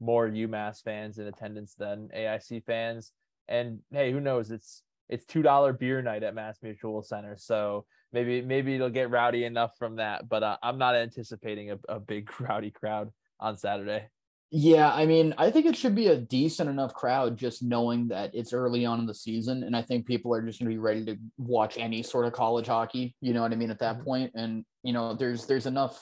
more 0.03 0.29
UMass 0.29 0.83
fans 0.83 1.19
in 1.19 1.27
attendance 1.27 1.75
than 1.75 2.11
AIC 2.15 2.65
fans. 2.65 3.13
And 3.49 3.81
hey, 3.91 4.13
who 4.13 4.21
knows? 4.21 4.51
It's 4.51 4.83
it's 5.09 5.25
two 5.25 5.43
dollar 5.43 5.73
beer 5.73 6.03
night 6.03 6.23
at 6.23 6.35
MassMutual 6.35 7.05
Center, 7.05 7.37
so 7.39 7.85
maybe 8.13 8.41
maybe 8.41 8.75
it'll 8.75 8.91
get 8.91 9.11
rowdy 9.11 9.45
enough 9.45 9.73
from 9.79 9.97
that. 9.97 10.29
But 10.29 10.43
uh, 10.43 10.57
I'm 10.63 10.79
not 10.79 10.95
anticipating 10.97 11.71
a, 11.71 11.79
a 11.89 12.01
big 12.01 12.31
rowdy 12.41 12.71
crowd 12.71 13.11
on 13.41 13.57
Saturday. 13.57 14.09
Yeah, 14.55 14.93
I 14.93 15.07
mean, 15.07 15.33
I 15.39 15.51
think 15.51 15.65
it 15.65 15.79
should 15.79 15.95
be 15.95 16.09
a 16.09 16.17
decent 16.17 16.69
enough 16.69 16.93
crowd 16.93 17.39
just 17.39 17.63
knowing 17.63 18.09
that 18.09 18.35
it's 18.35 18.53
early 18.53 18.85
on 18.85 19.01
in 19.01 19.07
the 19.07 19.15
season. 19.15 19.63
And 19.63 19.75
I 19.75 19.81
think 19.81 20.05
people 20.05 20.35
are 20.35 20.43
just 20.43 20.59
going 20.61 20.69
to 20.69 20.75
be 20.75 20.79
ready 20.79 21.07
to 21.07 21.17
watch 21.39 21.79
any 21.79 22.03
sort 22.03 22.27
of 22.27 22.35
college 22.35 22.67
hockey, 22.67 23.17
you 23.23 23.33
know 23.33 23.41
what 23.41 23.53
I 23.53 23.57
mean, 23.57 23.71
at 23.71 23.79
that 23.79 23.97
mm-hmm. 23.97 24.05
point. 24.05 24.33
And, 24.35 24.67
you 24.83 24.93
know, 24.93 25.15
there's 25.15 25.47
there's 25.47 25.65
enough 25.65 25.99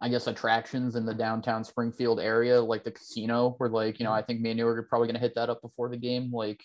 I 0.00 0.08
guess 0.08 0.26
attractions 0.26 0.96
in 0.96 1.06
the 1.06 1.14
downtown 1.14 1.64
Springfield 1.64 2.20
area, 2.20 2.60
like 2.60 2.84
the 2.84 2.90
casino, 2.90 3.54
where 3.58 3.70
like, 3.70 3.98
you 3.98 4.04
know, 4.04 4.12
I 4.12 4.18
mm-hmm. 4.18 4.26
think 4.26 4.40
me 4.40 4.50
and 4.50 4.58
you 4.58 4.66
are 4.66 4.82
probably 4.82 5.06
gonna 5.08 5.18
hit 5.18 5.34
that 5.36 5.50
up 5.50 5.62
before 5.62 5.88
the 5.88 5.96
game. 5.96 6.30
Like 6.32 6.62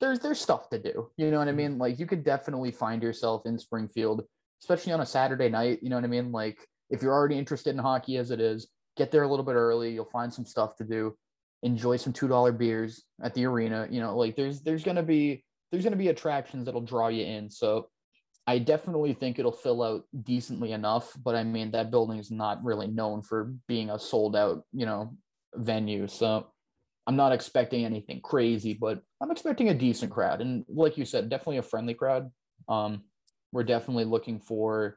there's 0.00 0.20
there's 0.20 0.40
stuff 0.40 0.68
to 0.70 0.78
do. 0.78 1.10
You 1.16 1.30
know 1.30 1.38
what 1.38 1.48
I 1.48 1.50
mm-hmm. 1.50 1.56
mean? 1.56 1.78
Like 1.78 1.98
you 1.98 2.06
could 2.06 2.24
definitely 2.24 2.70
find 2.70 3.02
yourself 3.02 3.42
in 3.46 3.58
Springfield, 3.58 4.24
especially 4.62 4.92
on 4.92 5.00
a 5.00 5.06
Saturday 5.06 5.48
night. 5.48 5.80
You 5.82 5.90
know 5.90 5.96
what 5.96 6.04
I 6.04 6.08
mean? 6.08 6.30
Like 6.30 6.58
if 6.90 7.02
you're 7.02 7.14
already 7.14 7.38
interested 7.38 7.70
in 7.70 7.78
hockey 7.78 8.16
as 8.16 8.30
it 8.30 8.40
is, 8.40 8.68
get 8.96 9.10
there 9.10 9.22
a 9.22 9.28
little 9.28 9.44
bit 9.44 9.54
early. 9.54 9.92
You'll 9.92 10.04
find 10.04 10.32
some 10.32 10.44
stuff 10.44 10.76
to 10.76 10.84
do. 10.84 11.16
Enjoy 11.62 11.96
some 11.96 12.12
two 12.12 12.28
dollar 12.28 12.52
beers 12.52 13.02
at 13.22 13.34
the 13.34 13.46
arena. 13.46 13.88
You 13.90 14.00
know, 14.00 14.16
like 14.16 14.36
there's 14.36 14.60
there's 14.62 14.84
gonna 14.84 15.02
be 15.02 15.44
there's 15.72 15.84
gonna 15.84 15.96
be 15.96 16.08
attractions 16.08 16.66
that'll 16.66 16.80
draw 16.82 17.08
you 17.08 17.24
in. 17.24 17.50
So 17.50 17.88
I 18.48 18.58
definitely 18.58 19.12
think 19.12 19.38
it'll 19.38 19.52
fill 19.52 19.82
out 19.82 20.04
decently 20.22 20.72
enough, 20.72 21.14
but 21.22 21.34
I 21.34 21.44
mean 21.44 21.70
that 21.72 21.90
building 21.90 22.18
is 22.18 22.30
not 22.30 22.64
really 22.64 22.86
known 22.86 23.20
for 23.20 23.52
being 23.66 23.90
a 23.90 23.98
sold 23.98 24.34
out, 24.34 24.64
you 24.72 24.86
know, 24.86 25.14
venue. 25.54 26.06
So 26.06 26.46
I'm 27.06 27.14
not 27.14 27.32
expecting 27.32 27.84
anything 27.84 28.22
crazy, 28.22 28.72
but 28.72 29.02
I'm 29.20 29.30
expecting 29.30 29.68
a 29.68 29.74
decent 29.74 30.10
crowd. 30.10 30.40
And 30.40 30.64
like 30.66 30.96
you 30.96 31.04
said, 31.04 31.28
definitely 31.28 31.58
a 31.58 31.62
friendly 31.62 31.92
crowd. 31.92 32.30
Um, 32.70 33.02
we're 33.52 33.64
definitely 33.64 34.06
looking 34.06 34.40
for 34.40 34.96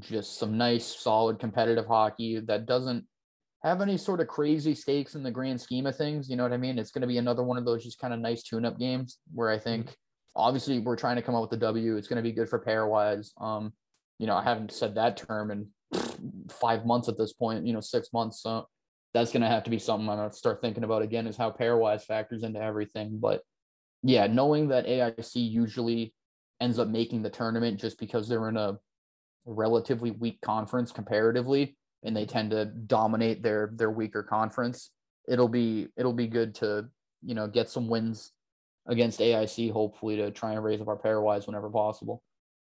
just 0.00 0.40
some 0.40 0.58
nice, 0.58 0.84
solid 0.84 1.38
competitive 1.38 1.86
hockey 1.86 2.40
that 2.40 2.66
doesn't 2.66 3.04
have 3.62 3.80
any 3.80 3.96
sort 3.96 4.18
of 4.18 4.26
crazy 4.26 4.74
stakes 4.74 5.14
in 5.14 5.22
the 5.22 5.30
grand 5.30 5.60
scheme 5.60 5.86
of 5.86 5.96
things. 5.96 6.28
You 6.28 6.34
know 6.34 6.42
what 6.42 6.52
I 6.52 6.56
mean? 6.56 6.80
It's 6.80 6.90
going 6.90 7.02
to 7.02 7.06
be 7.06 7.18
another 7.18 7.44
one 7.44 7.58
of 7.58 7.64
those 7.64 7.84
just 7.84 8.00
kind 8.00 8.12
of 8.12 8.18
nice 8.18 8.42
tune 8.42 8.64
up 8.64 8.76
games 8.76 9.18
where 9.32 9.50
I 9.50 9.58
think 9.58 9.94
obviously 10.34 10.78
we're 10.78 10.96
trying 10.96 11.16
to 11.16 11.22
come 11.22 11.34
up 11.34 11.42
with 11.42 11.52
a 11.52 11.60
W. 11.60 11.96
It's 11.96 12.08
going 12.08 12.22
to 12.22 12.22
be 12.22 12.32
good 12.32 12.48
for 12.48 12.58
pairwise. 12.58 13.30
Um, 13.40 13.72
you 14.18 14.26
know, 14.26 14.36
I 14.36 14.42
haven't 14.42 14.72
said 14.72 14.94
that 14.94 15.16
term 15.16 15.50
in 15.50 15.68
five 16.50 16.86
months 16.86 17.08
at 17.08 17.18
this 17.18 17.32
point. 17.32 17.66
You 17.66 17.72
know, 17.72 17.80
six 17.80 18.12
months. 18.12 18.42
So 18.42 18.66
that's 19.14 19.32
going 19.32 19.42
to 19.42 19.48
have 19.48 19.64
to 19.64 19.70
be 19.70 19.78
something 19.78 20.08
I'm 20.08 20.16
going 20.16 20.30
to 20.30 20.36
start 20.36 20.60
thinking 20.60 20.84
about 20.84 21.02
again. 21.02 21.26
Is 21.26 21.36
how 21.36 21.50
pairwise 21.50 22.02
factors 22.02 22.42
into 22.42 22.60
everything. 22.60 23.18
But 23.18 23.42
yeah, 24.02 24.26
knowing 24.26 24.68
that 24.68 24.86
AIC 24.86 25.34
usually 25.34 26.14
ends 26.60 26.78
up 26.78 26.88
making 26.88 27.22
the 27.22 27.30
tournament 27.30 27.80
just 27.80 27.98
because 27.98 28.28
they're 28.28 28.48
in 28.48 28.56
a 28.56 28.78
relatively 29.44 30.12
weak 30.12 30.40
conference 30.40 30.92
comparatively 30.92 31.76
and 32.04 32.16
they 32.16 32.24
tend 32.24 32.50
to 32.50 32.64
dominate 32.64 33.42
their 33.42 33.72
their 33.74 33.90
weaker 33.90 34.22
conference 34.22 34.90
it'll 35.28 35.48
be 35.48 35.88
it'll 35.96 36.12
be 36.12 36.26
good 36.26 36.54
to 36.54 36.86
you 37.24 37.34
know 37.34 37.46
get 37.46 37.68
some 37.68 37.88
wins 37.88 38.32
against 38.86 39.20
AIC, 39.20 39.70
hopefully 39.72 40.16
to 40.16 40.30
try 40.30 40.52
and 40.52 40.64
raise 40.64 40.80
up 40.80 40.88
our 40.88 40.98
pairwise 40.98 41.46
whenever 41.46 41.70
possible. 41.70 42.22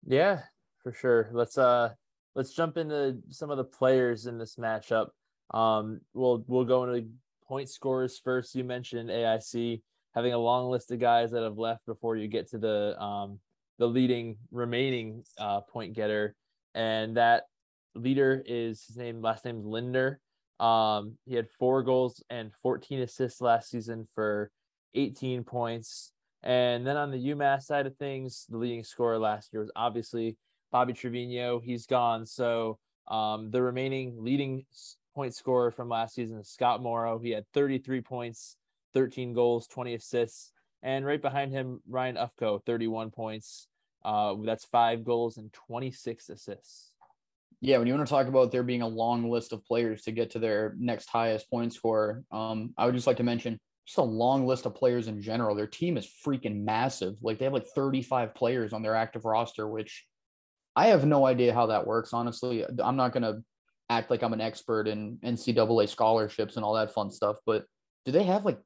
Yeah, 0.07 0.41
for 0.83 0.93
sure. 0.93 1.31
Let's 1.33 1.59
uh 1.59 1.91
let's 2.35 2.55
jump 2.55 2.77
into 2.77 3.19
some 3.31 3.51
of 3.51 3.57
the 3.57 3.65
players 3.65 4.27
in 4.27 4.39
this 4.39 4.57
matchup. 4.57 5.09
Um, 5.53 6.01
we'll 6.13 6.45
we'll 6.47 6.65
go 6.65 6.85
into 6.85 7.09
point 7.47 7.69
scorers 7.69 8.21
first. 8.23 8.55
You 8.55 8.65
mentioned 8.65 9.11
AIC 9.11 9.83
having 10.15 10.33
a 10.33 10.39
long 10.39 10.71
list 10.71 10.93
of 10.93 11.01
guys 11.01 11.33
that 11.33 11.43
have 11.43 11.59
left 11.59 11.85
before 11.87 12.17
you 12.17 12.29
get 12.29 12.49
to 12.51 12.59
the 12.59 13.01
um 13.01 13.41
the 13.79 13.87
leading 13.87 14.37
remaining 14.53 15.25
uh, 15.39 15.61
point 15.61 15.95
getter, 15.95 16.35
and 16.75 17.17
that 17.17 17.45
leader 17.95 18.43
is 18.47 18.85
his 18.87 18.97
name 18.97 19.21
last 19.21 19.45
name 19.45 19.65
Lindner. 19.65 20.21
Um, 20.61 21.19
he 21.27 21.35
had 21.35 21.51
four 21.51 21.83
goals 21.83 22.23
and 22.31 22.53
14 22.63 23.01
assists 23.01 23.41
last 23.41 23.71
season 23.71 24.07
for 24.15 24.51
18 24.95 25.45
points 25.45 26.13
And 26.43 26.87
then 26.87 26.97
on 26.97 27.11
the 27.11 27.29
UMass 27.31 27.63
side 27.63 27.87
of 27.87 27.97
things, 27.97 28.47
the 28.49 28.59
leading 28.59 28.85
scorer 28.85 29.19
last 29.19 29.53
year 29.53 29.63
was 29.63 29.73
obviously 29.75 30.37
Bobby 30.71 30.93
Trevino. 30.93 31.61
He's 31.61 31.87
gone. 31.87 32.27
So 32.27 32.79
um, 33.09 33.51
the 33.51 33.63
remaining 33.63 34.17
leading 34.19 34.67
point 35.15 35.35
scorer 35.35 35.71
from 35.71 35.89
last 35.89 36.15
season 36.15 36.39
is 36.39 36.49
Scott 36.49 36.83
Morrow. 36.83 37.19
He 37.19 37.31
had 37.31 37.47
33 37.55 38.03
points, 38.03 38.57
13 38.93 39.33
goals, 39.33 39.67
20 39.69 39.95
assists. 39.95 40.53
And 40.83 41.07
right 41.07 41.23
behind 41.23 41.53
him, 41.53 41.81
Ryan 41.89 42.17
Ufko, 42.17 42.65
31 42.67 43.11
points. 43.11 43.69
Uh, 44.05 44.35
that's 44.45 44.67
five 44.67 45.03
goals 45.03 45.39
and 45.39 45.51
26 45.53 46.29
assists. 46.29 46.93
Yeah, 47.63 47.79
when 47.79 47.87
you 47.87 47.95
want 47.95 48.07
to 48.07 48.13
talk 48.13 48.27
about 48.27 48.53
there 48.53 48.63
being 48.63 48.83
a 48.83 48.89
long 48.89 49.31
list 49.31 49.55
of 49.55 49.65
players 49.65 50.03
to 50.03 50.13
get 50.13 50.33
to 50.33 50.39
their 50.39 50.75
next 50.79 51.09
highest 51.09 51.49
point 51.49 51.73
score, 51.73 52.23
um, 52.31 52.75
I 52.77 52.85
would 52.85 52.95
just 52.95 53.07
like 53.07 53.17
to 53.17 53.23
mention 53.23 53.59
just 53.87 53.99
a 53.99 54.03
long 54.03 54.47
list 54.47 54.67
of 54.67 54.75
players 54.75 55.09
in 55.09 55.21
general. 55.21 55.55
Their 55.55 55.67
team 55.67 55.97
is 55.97 56.11
freaking 56.25 56.65
massive. 56.65 57.17
Like 57.23 57.39
they 57.39 57.45
have 57.45 57.53
like 57.53 57.67
35 57.67 58.35
players 58.35 58.73
on 58.73 58.83
their 58.83 58.95
active 58.95 59.25
roster, 59.25 59.69
which 59.69 60.07
I 60.75 60.89
have 60.89 61.05
no 61.05 61.27
idea 61.27 61.55
how 61.55 61.67
that 61.67 61.87
works. 61.87 62.13
Honestly, 62.13 62.65
I'm 62.79 62.97
not 62.97 63.13
gonna 63.13 63.43
act 63.91 64.11
like 64.11 64.23
I'm 64.23 64.33
an 64.33 64.41
expert 64.41 64.89
in 64.89 65.19
NCAA 65.23 65.89
scholarships 65.89 66.57
and 66.57 66.65
all 66.65 66.75
that 66.75 66.95
fun 66.95 67.11
stuff, 67.11 67.37
but 67.45 67.67
do 68.05 68.13
they 68.13 68.25
have 68.25 68.45
like 68.45 68.59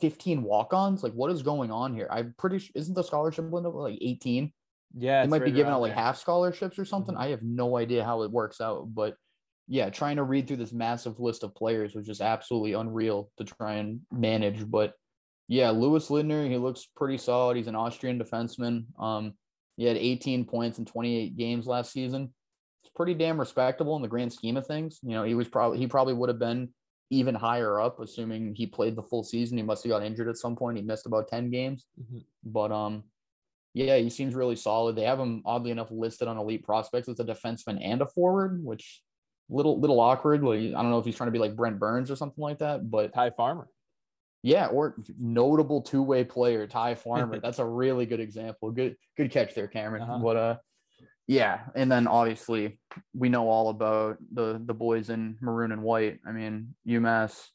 15 0.00 0.42
walk-ons? 0.42 1.02
Like 1.02 1.12
what 1.12 1.30
is 1.30 1.42
going 1.42 1.70
on 1.70 1.94
here? 1.94 2.08
I'm 2.10 2.34
pretty 2.38 2.58
sure 2.58 2.72
isn't 2.74 2.94
the 2.94 3.02
scholarship 3.02 3.50
window 3.50 3.70
like 3.70 3.98
18? 4.00 4.52
Yeah, 4.96 5.22
they 5.22 5.28
might 5.28 5.42
right 5.42 5.46
be 5.46 5.52
giving 5.52 5.72
out 5.72 5.80
like 5.80 5.92
half 5.92 6.18
scholarships 6.18 6.78
or 6.78 6.84
something. 6.84 7.14
Mm-hmm. 7.14 7.24
I 7.24 7.28
have 7.28 7.42
no 7.42 7.76
idea 7.76 8.04
how 8.04 8.22
it 8.22 8.30
works 8.30 8.60
out, 8.60 8.92
but 8.94 9.16
yeah, 9.72 9.88
trying 9.88 10.16
to 10.16 10.24
read 10.24 10.48
through 10.48 10.56
this 10.56 10.72
massive 10.72 11.20
list 11.20 11.44
of 11.44 11.54
players 11.54 11.94
was 11.94 12.04
just 12.04 12.20
absolutely 12.20 12.72
unreal 12.72 13.30
to 13.38 13.44
try 13.44 13.74
and 13.74 14.00
manage. 14.10 14.68
But 14.68 14.94
yeah, 15.46 15.70
Lewis 15.70 16.10
Lindner, 16.10 16.48
he 16.48 16.56
looks 16.56 16.88
pretty 16.96 17.18
solid. 17.18 17.56
He's 17.56 17.68
an 17.68 17.76
Austrian 17.76 18.18
defenseman. 18.18 18.86
Um, 18.98 19.34
he 19.76 19.84
had 19.84 19.96
18 19.96 20.44
points 20.44 20.80
in 20.80 20.86
28 20.86 21.36
games 21.36 21.68
last 21.68 21.92
season. 21.92 22.34
It's 22.82 22.92
pretty 22.96 23.14
damn 23.14 23.38
respectable 23.38 23.94
in 23.94 24.02
the 24.02 24.08
grand 24.08 24.32
scheme 24.32 24.56
of 24.56 24.66
things. 24.66 24.98
You 25.04 25.12
know, 25.12 25.22
he 25.22 25.36
was 25.36 25.46
probably 25.46 25.78
he 25.78 25.86
probably 25.86 26.14
would 26.14 26.30
have 26.30 26.40
been 26.40 26.70
even 27.10 27.36
higher 27.36 27.80
up, 27.80 28.00
assuming 28.00 28.56
he 28.56 28.66
played 28.66 28.96
the 28.96 29.04
full 29.04 29.22
season. 29.22 29.56
He 29.56 29.62
must 29.62 29.84
have 29.84 29.90
got 29.90 30.02
injured 30.02 30.28
at 30.28 30.36
some 30.36 30.56
point. 30.56 30.78
He 30.78 30.82
missed 30.82 31.06
about 31.06 31.28
10 31.28 31.48
games. 31.50 31.86
Mm-hmm. 32.00 32.18
But 32.44 32.72
um, 32.72 33.04
yeah, 33.72 33.98
he 33.98 34.10
seems 34.10 34.34
really 34.34 34.56
solid. 34.56 34.96
They 34.96 35.04
have 35.04 35.20
him 35.20 35.42
oddly 35.44 35.70
enough 35.70 35.92
listed 35.92 36.26
on 36.26 36.38
elite 36.38 36.64
prospects 36.64 37.08
as 37.08 37.20
a 37.20 37.24
defenseman 37.24 37.78
and 37.80 38.02
a 38.02 38.06
forward, 38.06 38.64
which 38.64 39.00
little 39.50 39.78
little 39.78 40.00
awkward. 40.00 40.42
Like 40.42 40.60
I 40.60 40.82
don't 40.82 40.90
know 40.90 40.98
if 40.98 41.04
he's 41.04 41.16
trying 41.16 41.28
to 41.28 41.32
be 41.32 41.38
like 41.38 41.56
Brent 41.56 41.78
Burns 41.78 42.10
or 42.10 42.16
something 42.16 42.42
like 42.42 42.58
that, 42.58 42.90
but 42.90 43.12
Ty 43.12 43.30
Farmer. 43.30 43.68
Yeah, 44.42 44.66
or 44.66 44.96
notable 45.18 45.82
two-way 45.82 46.24
player, 46.24 46.66
Ty 46.66 46.94
Farmer. 46.94 47.40
That's 47.42 47.58
a 47.58 47.64
really 47.64 48.06
good 48.06 48.20
example. 48.20 48.70
Good 48.70 48.96
good 49.16 49.30
catch 49.30 49.54
there, 49.54 49.68
Cameron. 49.68 50.02
Uh-huh. 50.02 50.18
But 50.18 50.36
uh 50.36 50.56
yeah, 51.26 51.60
and 51.76 51.90
then 51.92 52.06
obviously 52.06 52.78
we 53.14 53.28
know 53.28 53.48
all 53.48 53.68
about 53.68 54.16
the 54.32 54.60
the 54.64 54.74
boys 54.74 55.10
in 55.10 55.36
maroon 55.40 55.72
and 55.72 55.82
white. 55.82 56.18
I 56.26 56.32
mean, 56.32 56.74
UMass 56.88 57.48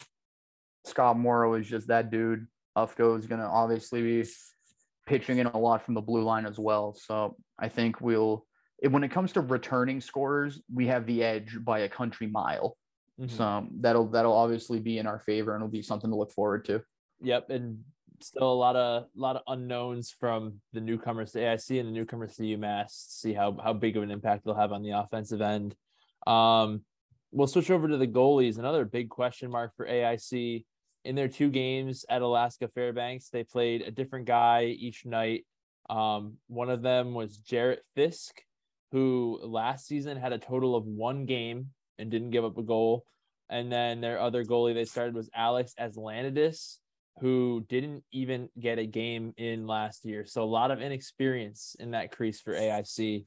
Scott 0.85 1.17
Morrow 1.17 1.55
is 1.55 1.67
just 1.67 1.87
that 1.87 2.11
dude. 2.11 2.47
Ufko 2.77 3.17
is 3.17 3.27
gonna 3.27 3.49
obviously 3.49 4.01
be 4.01 4.29
pitching 5.05 5.39
in 5.39 5.47
a 5.47 5.57
lot 5.57 5.83
from 5.83 5.93
the 5.93 6.01
blue 6.01 6.23
line 6.23 6.45
as 6.45 6.57
well. 6.57 6.93
So 6.93 7.35
I 7.59 7.69
think 7.69 8.01
we'll 8.01 8.45
when 8.81 9.03
it 9.03 9.11
comes 9.11 9.33
to 9.33 9.41
returning 9.41 10.01
scorers, 10.01 10.61
we 10.73 10.87
have 10.87 11.05
the 11.05 11.23
edge 11.23 11.57
by 11.63 11.79
a 11.79 11.89
country 11.89 12.27
mile. 12.27 12.77
Mm-hmm. 13.19 13.35
So 13.35 13.67
that'll 13.79 14.07
that'll 14.07 14.33
obviously 14.33 14.79
be 14.79 14.97
in 14.97 15.07
our 15.07 15.19
favor 15.19 15.53
and 15.53 15.61
it'll 15.61 15.71
be 15.71 15.81
something 15.81 16.09
to 16.09 16.15
look 16.15 16.31
forward 16.31 16.65
to. 16.65 16.81
Yep, 17.21 17.49
and 17.49 17.79
still 18.21 18.51
a 18.51 18.53
lot 18.53 18.75
of 18.75 19.03
a 19.03 19.19
lot 19.19 19.35
of 19.35 19.43
unknowns 19.47 20.13
from 20.19 20.59
the 20.73 20.81
newcomers 20.81 21.31
to 21.31 21.39
AIC 21.39 21.79
and 21.79 21.87
the 21.87 21.93
newcomers 21.93 22.35
to 22.35 22.43
UMass. 22.43 22.89
See 22.89 23.33
how 23.33 23.57
how 23.63 23.73
big 23.73 23.95
of 23.95 24.03
an 24.03 24.11
impact 24.11 24.43
they'll 24.45 24.55
have 24.55 24.73
on 24.73 24.83
the 24.83 24.91
offensive 24.91 25.41
end. 25.41 25.75
Um, 26.27 26.83
we'll 27.31 27.47
switch 27.47 27.71
over 27.71 27.87
to 27.87 27.97
the 27.97 28.07
goalies. 28.07 28.57
Another 28.57 28.85
big 28.85 29.09
question 29.09 29.49
mark 29.49 29.75
for 29.75 29.87
AIC 29.87 30.65
in 31.03 31.15
their 31.15 31.27
two 31.27 31.49
games 31.49 32.05
at 32.09 32.21
Alaska 32.21 32.67
Fairbanks. 32.67 33.29
They 33.29 33.43
played 33.43 33.81
a 33.81 33.91
different 33.91 34.25
guy 34.25 34.65
each 34.65 35.05
night. 35.05 35.45
Um, 35.89 36.37
one 36.47 36.69
of 36.69 36.81
them 36.81 37.13
was 37.13 37.37
Jarrett 37.37 37.83
Fiske, 37.95 38.41
who 38.91 39.39
last 39.43 39.87
season 39.87 40.17
had 40.17 40.33
a 40.33 40.37
total 40.37 40.75
of 40.75 40.85
one 40.85 41.25
game 41.25 41.67
and 41.97 42.09
didn't 42.11 42.31
give 42.31 42.45
up 42.45 42.57
a 42.57 42.63
goal. 42.63 43.05
And 43.49 43.71
then 43.71 44.01
their 44.01 44.19
other 44.19 44.43
goalie 44.43 44.73
they 44.73 44.85
started 44.85 45.15
was 45.15 45.29
Alex 45.33 45.73
Aslanidis, 45.79 46.77
who 47.21 47.65
didn't 47.69 48.03
even 48.11 48.49
get 48.59 48.79
a 48.79 48.85
game 48.85 49.33
in 49.37 49.67
last 49.67 50.05
year. 50.05 50.25
So 50.25 50.43
a 50.43 50.45
lot 50.45 50.71
of 50.71 50.81
inexperience 50.81 51.75
in 51.79 51.91
that 51.91 52.11
crease 52.11 52.41
for 52.41 52.53
AIC. 52.53 53.25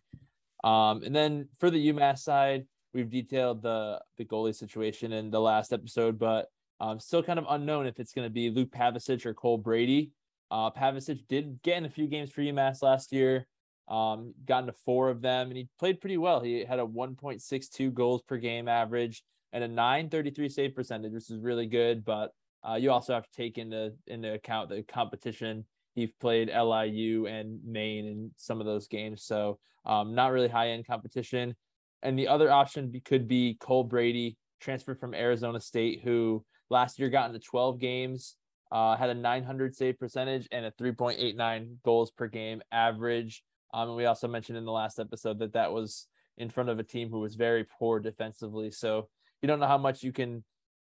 Um, 0.64 1.02
and 1.04 1.14
then 1.14 1.48
for 1.58 1.70
the 1.70 1.92
UMass 1.92 2.18
side, 2.18 2.66
we've 2.92 3.10
detailed 3.10 3.62
the 3.62 4.00
the 4.16 4.24
goalie 4.24 4.54
situation 4.54 5.12
in 5.12 5.30
the 5.30 5.40
last 5.40 5.72
episode, 5.72 6.18
but 6.18 6.46
um, 6.80 6.98
still 6.98 7.22
kind 7.22 7.38
of 7.38 7.46
unknown 7.48 7.86
if 7.86 8.00
it's 8.00 8.12
going 8.12 8.26
to 8.26 8.32
be 8.32 8.50
Luke 8.50 8.70
Pavicic 8.70 9.24
or 9.24 9.34
Cole 9.34 9.58
Brady. 9.58 10.10
Uh, 10.50 10.70
Pavicic 10.70 11.20
did 11.28 11.60
get 11.62 11.78
in 11.78 11.84
a 11.84 11.90
few 11.90 12.06
games 12.06 12.30
for 12.30 12.40
UMass 12.40 12.82
last 12.82 13.12
year 13.12 13.46
um, 13.88 14.34
got 14.46 14.60
into 14.60 14.72
four 14.72 15.08
of 15.08 15.20
them, 15.22 15.48
and 15.48 15.56
he 15.56 15.68
played 15.78 16.00
pretty 16.00 16.18
well. 16.18 16.40
He 16.40 16.64
had 16.64 16.78
a 16.78 16.86
1.62 16.86 17.92
goals 17.92 18.22
per 18.22 18.36
game 18.36 18.68
average 18.68 19.22
and 19.52 19.64
a 19.64 19.68
933 19.68 20.48
save 20.48 20.74
percentage, 20.74 21.12
which 21.12 21.30
is 21.30 21.40
really 21.40 21.66
good. 21.66 22.04
But 22.04 22.32
uh, 22.68 22.74
you 22.74 22.90
also 22.90 23.14
have 23.14 23.24
to 23.24 23.36
take 23.36 23.58
into 23.58 23.92
into 24.06 24.34
account 24.34 24.68
the 24.68 24.82
competition. 24.82 25.64
He's 25.94 26.12
played 26.20 26.48
LIU 26.48 27.26
and 27.26 27.60
Maine 27.64 28.06
in 28.06 28.30
some 28.36 28.60
of 28.60 28.66
those 28.66 28.88
games, 28.88 29.24
so 29.24 29.58
um, 29.86 30.14
not 30.14 30.32
really 30.32 30.48
high 30.48 30.70
end 30.70 30.86
competition. 30.86 31.56
And 32.02 32.18
the 32.18 32.28
other 32.28 32.50
option 32.50 32.92
could 33.04 33.26
be 33.26 33.56
Cole 33.58 33.84
Brady, 33.84 34.36
transferred 34.60 35.00
from 35.00 35.14
Arizona 35.14 35.60
State, 35.60 36.02
who 36.04 36.44
last 36.70 36.98
year 36.98 37.08
got 37.08 37.28
into 37.28 37.40
12 37.40 37.80
games, 37.80 38.36
uh, 38.70 38.96
had 38.96 39.10
a 39.10 39.14
900 39.14 39.74
save 39.74 39.98
percentage 39.98 40.46
and 40.52 40.64
a 40.64 40.70
3.89 40.72 41.76
goals 41.84 42.10
per 42.10 42.28
game 42.28 42.60
average. 42.70 43.42
Um, 43.72 43.88
and 43.88 43.96
we 43.96 44.06
also 44.06 44.28
mentioned 44.28 44.58
in 44.58 44.64
the 44.64 44.72
last 44.72 44.98
episode 44.98 45.38
that 45.40 45.52
that 45.52 45.72
was 45.72 46.06
in 46.36 46.48
front 46.48 46.70
of 46.70 46.78
a 46.78 46.84
team 46.84 47.10
who 47.10 47.20
was 47.20 47.34
very 47.34 47.64
poor 47.64 48.00
defensively. 48.00 48.70
So 48.70 49.08
you 49.42 49.46
don't 49.46 49.60
know 49.60 49.66
how 49.66 49.78
much 49.78 50.02
you 50.02 50.12
can 50.12 50.44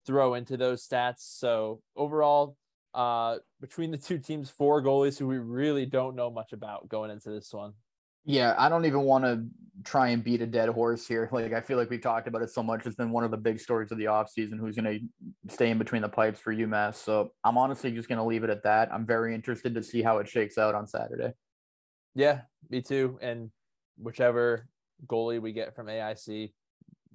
throw 0.06 0.34
into 0.34 0.56
those 0.56 0.86
stats. 0.86 1.20
So 1.20 1.80
overall, 1.96 2.56
uh, 2.94 3.38
between 3.60 3.90
the 3.90 3.98
two 3.98 4.18
teams, 4.18 4.50
four 4.50 4.82
goalies 4.82 5.18
who 5.18 5.26
we 5.26 5.38
really 5.38 5.86
don't 5.86 6.16
know 6.16 6.30
much 6.30 6.52
about 6.52 6.88
going 6.88 7.10
into 7.10 7.30
this 7.30 7.52
one. 7.52 7.72
Yeah, 8.28 8.54
I 8.58 8.68
don't 8.68 8.86
even 8.86 9.02
want 9.02 9.24
to 9.24 9.46
try 9.84 10.08
and 10.08 10.24
beat 10.24 10.42
a 10.42 10.46
dead 10.46 10.68
horse 10.68 11.06
here. 11.06 11.28
Like 11.36 11.52
I 11.52 11.60
feel 11.60 11.76
like 11.76 11.90
we've 11.90 12.00
talked 12.00 12.26
about 12.26 12.42
it 12.42 12.50
so 12.50 12.62
much. 12.62 12.84
It's 12.84 12.96
been 12.96 13.10
one 13.10 13.22
of 13.22 13.30
the 13.30 13.36
big 13.36 13.60
stories 13.60 13.92
of 13.92 13.98
the 13.98 14.06
offseason 14.06 14.58
who's 14.58 14.74
going 14.74 15.10
to 15.46 15.52
stay 15.54 15.70
in 15.70 15.78
between 15.78 16.02
the 16.02 16.08
pipes 16.08 16.40
for 16.40 16.52
UMass. 16.52 16.96
So 16.96 17.30
I'm 17.44 17.56
honestly 17.56 17.92
just 17.92 18.08
going 18.08 18.18
to 18.18 18.24
leave 18.24 18.42
it 18.42 18.50
at 18.50 18.64
that. 18.64 18.92
I'm 18.92 19.06
very 19.06 19.34
interested 19.34 19.74
to 19.74 19.82
see 19.82 20.02
how 20.02 20.18
it 20.18 20.28
shakes 20.28 20.58
out 20.58 20.74
on 20.74 20.86
Saturday. 20.86 21.34
Yeah, 22.16 22.40
me 22.70 22.80
too. 22.80 23.18
And 23.20 23.50
whichever 23.98 24.66
goalie 25.06 25.40
we 25.40 25.52
get 25.52 25.76
from 25.76 25.86
AIC, 25.86 26.52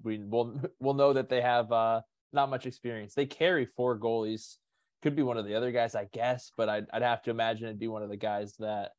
we 0.04 0.18
will 0.20 0.62
we'll 0.80 0.94
know 0.94 1.12
that 1.12 1.28
they 1.28 1.42
have 1.42 1.72
uh, 1.72 2.02
not 2.32 2.50
much 2.50 2.66
experience. 2.66 3.14
They 3.14 3.26
carry 3.26 3.66
four 3.66 4.00
goalies. 4.00 4.56
Could 5.02 5.16
be 5.16 5.24
one 5.24 5.38
of 5.38 5.46
the 5.46 5.56
other 5.56 5.72
guys, 5.72 5.96
I 5.96 6.08
guess, 6.14 6.52
but 6.56 6.70
I'd, 6.70 6.86
I'd 6.94 7.02
have 7.02 7.24
to 7.24 7.32
imagine 7.32 7.66
it'd 7.66 7.80
be 7.80 7.88
one 7.88 8.04
of 8.04 8.10
the 8.10 8.18
guys 8.18 8.54
that 8.60 8.92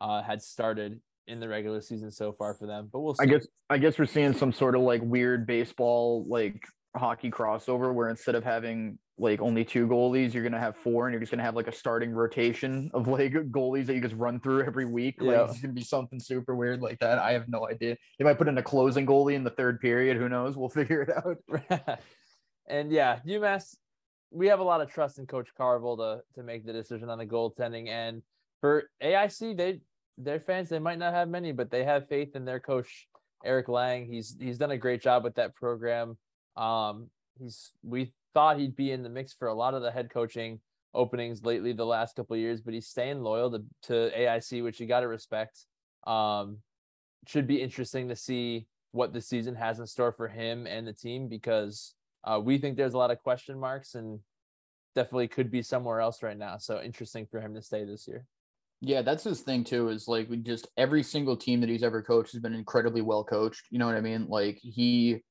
uh, 0.00 0.22
had 0.22 0.40
started 0.42 0.98
in 1.26 1.38
the 1.38 1.48
regular 1.48 1.82
season 1.82 2.10
so 2.10 2.32
far 2.32 2.54
for 2.54 2.66
them. 2.66 2.88
But 2.90 3.00
we'll 3.00 3.14
see. 3.14 3.24
I 3.24 3.26
guess 3.26 3.46
I 3.68 3.76
guess 3.76 3.98
we're 3.98 4.06
seeing 4.06 4.32
some 4.32 4.52
sort 4.52 4.74
of 4.74 4.80
like 4.80 5.02
weird 5.04 5.46
baseball 5.46 6.24
like 6.26 6.64
hockey 6.96 7.30
crossover 7.30 7.94
where 7.94 8.08
instead 8.08 8.34
of 8.34 8.44
having 8.44 8.98
like 9.18 9.40
only 9.40 9.64
two 9.64 9.86
goalies, 9.86 10.32
you're 10.32 10.42
gonna 10.42 10.58
have 10.58 10.76
four, 10.76 11.06
and 11.06 11.12
you're 11.12 11.20
just 11.20 11.30
gonna 11.30 11.42
have 11.42 11.54
like 11.54 11.68
a 11.68 11.72
starting 11.72 12.10
rotation 12.10 12.90
of 12.94 13.06
like 13.06 13.32
goalies 13.50 13.86
that 13.86 13.94
you 13.94 14.00
just 14.00 14.14
run 14.14 14.40
through 14.40 14.64
every 14.64 14.86
week. 14.86 15.16
Like 15.20 15.36
yeah. 15.36 15.44
it's 15.44 15.60
gonna 15.60 15.74
be 15.74 15.84
something 15.84 16.18
super 16.18 16.54
weird 16.54 16.80
like 16.80 16.98
that. 17.00 17.18
I 17.18 17.32
have 17.32 17.48
no 17.48 17.68
idea. 17.68 17.96
They 18.18 18.24
might 18.24 18.38
put 18.38 18.48
in 18.48 18.58
a 18.58 18.62
closing 18.62 19.06
goalie 19.06 19.34
in 19.34 19.44
the 19.44 19.50
third 19.50 19.80
period. 19.80 20.16
Who 20.16 20.28
knows? 20.28 20.56
We'll 20.56 20.68
figure 20.80 21.02
it 21.02 21.10
out. 21.10 21.98
and 22.68 22.90
yeah, 22.90 23.20
UMass, 23.26 23.76
we 24.30 24.46
have 24.48 24.60
a 24.60 24.64
lot 24.64 24.80
of 24.80 24.90
trust 24.90 25.18
in 25.18 25.26
Coach 25.26 25.48
Carvel 25.56 25.96
to 25.98 26.22
to 26.34 26.42
make 26.42 26.64
the 26.64 26.72
decision 26.72 27.10
on 27.10 27.18
the 27.18 27.26
goaltending. 27.26 27.88
And 27.88 28.22
for 28.60 28.90
AIC, 29.02 29.56
they 29.56 29.80
their 30.16 30.40
fans 30.40 30.68
they 30.68 30.78
might 30.78 30.98
not 30.98 31.14
have 31.14 31.28
many, 31.28 31.52
but 31.52 31.70
they 31.70 31.84
have 31.84 32.08
faith 32.08 32.36
in 32.36 32.44
their 32.44 32.60
coach 32.60 33.06
Eric 33.44 33.68
Lang. 33.68 34.06
He's 34.06 34.36
he's 34.40 34.58
done 34.58 34.70
a 34.70 34.78
great 34.78 35.02
job 35.02 35.24
with 35.24 35.34
that 35.36 35.54
program. 35.54 36.16
Um, 36.56 37.08
he's 37.38 37.72
we 37.82 38.12
thought 38.34 38.58
he'd 38.58 38.76
be 38.76 38.92
in 38.92 39.02
the 39.02 39.08
mix 39.08 39.32
for 39.32 39.48
a 39.48 39.54
lot 39.54 39.74
of 39.74 39.82
the 39.82 39.90
head 39.90 40.10
coaching 40.10 40.60
openings 40.94 41.44
lately 41.44 41.72
the 41.72 41.86
last 41.86 42.16
couple 42.16 42.36
years, 42.36 42.60
but 42.60 42.74
he's 42.74 42.88
staying 42.88 43.22
loyal 43.22 43.50
to, 43.50 43.62
to 43.82 44.10
AIC, 44.16 44.62
which 44.62 44.80
you 44.80 44.86
got 44.86 45.00
to 45.00 45.08
respect. 45.08 45.66
Um, 46.06 46.58
should 47.26 47.46
be 47.46 47.60
interesting 47.60 48.08
to 48.08 48.16
see 48.16 48.66
what 48.92 49.12
the 49.12 49.20
season 49.20 49.54
has 49.54 49.78
in 49.78 49.86
store 49.86 50.12
for 50.12 50.26
him 50.26 50.66
and 50.66 50.86
the 50.86 50.92
team 50.92 51.28
because 51.28 51.94
uh, 52.24 52.40
we 52.42 52.58
think 52.58 52.76
there's 52.76 52.94
a 52.94 52.98
lot 52.98 53.10
of 53.10 53.22
question 53.22 53.58
marks 53.58 53.94
and 53.94 54.20
definitely 54.94 55.28
could 55.28 55.50
be 55.50 55.62
somewhere 55.62 56.00
else 56.00 56.22
right 56.22 56.38
now. 56.38 56.58
So 56.58 56.80
interesting 56.82 57.26
for 57.30 57.40
him 57.40 57.54
to 57.54 57.62
stay 57.62 57.84
this 57.84 58.08
year. 58.08 58.26
Yeah, 58.80 59.02
that's 59.02 59.24
his 59.24 59.42
thing 59.42 59.62
too. 59.62 59.88
Is 59.88 60.08
like 60.08 60.28
we 60.30 60.38
just 60.38 60.66
every 60.76 61.02
single 61.02 61.36
team 61.36 61.60
that 61.60 61.68
he's 61.68 61.82
ever 61.82 62.02
coached 62.02 62.32
has 62.32 62.40
been 62.40 62.54
incredibly 62.54 63.02
well 63.02 63.22
coached. 63.22 63.64
You 63.70 63.78
know 63.78 63.86
what 63.86 63.94
I 63.94 64.00
mean? 64.00 64.26
Like 64.28 64.58
he, 64.62 65.22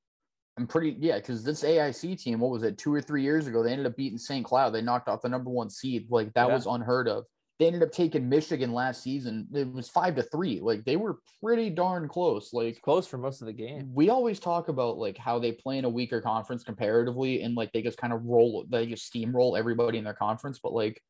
I'm 0.59 0.67
pretty 0.67 0.95
yeah. 0.99 1.15
Because 1.15 1.43
this 1.43 1.63
AIC 1.63 2.21
team, 2.21 2.39
what 2.39 2.51
was 2.51 2.63
it, 2.63 2.77
two 2.77 2.93
or 2.93 3.01
three 3.01 3.23
years 3.23 3.47
ago? 3.47 3.63
They 3.63 3.71
ended 3.71 3.85
up 3.87 3.95
beating 3.95 4.17
St. 4.17 4.45
Cloud. 4.45 4.71
They 4.71 4.81
knocked 4.81 5.07
off 5.07 5.21
the 5.21 5.29
number 5.29 5.49
one 5.49 5.69
seed. 5.69 6.07
Like 6.09 6.33
that 6.33 6.49
Yeah. 6.49 6.53
was 6.53 6.65
unheard 6.65 7.07
of. 7.07 7.23
They 7.59 7.67
ended 7.67 7.83
up 7.83 7.91
taking 7.91 8.27
Michigan 8.29 8.73
last 8.73 9.01
season. 9.03 9.47
It 9.53 9.71
was 9.73 9.89
five 9.89 10.15
to 10.15 10.23
three. 10.23 10.59
Like 10.59 10.83
they 10.85 10.97
were 10.97 11.19
pretty 11.41 11.69
darn 11.69 12.07
close. 12.09 12.51
Like 12.53 12.81
close 12.81 13.07
for 13.07 13.17
most 13.17 13.41
of 13.41 13.47
the 13.47 13.53
game. 13.53 13.91
we 13.93 14.09
always 14.09 14.39
talk 14.39 14.67
about 14.67 14.97
like 14.97 15.17
how 15.17 15.39
they 15.39 15.53
play 15.53 15.77
in 15.77 15.85
a 15.85 15.89
weaker 15.89 16.19
conference 16.21 16.63
comparatively 16.63 17.41
and 17.41 17.55
like 17.55 17.71
they 17.71 17.81
just 17.81 17.97
kind 17.97 18.11
of 18.13 18.25
roll 18.25 18.65
they 18.69 18.85
just 18.85 19.11
steamroll 19.13 19.57
everybody 19.57 19.97
in 19.97 20.03
their 20.03 20.13
conference 20.13 20.59
but 20.59 20.73
like 20.73 21.01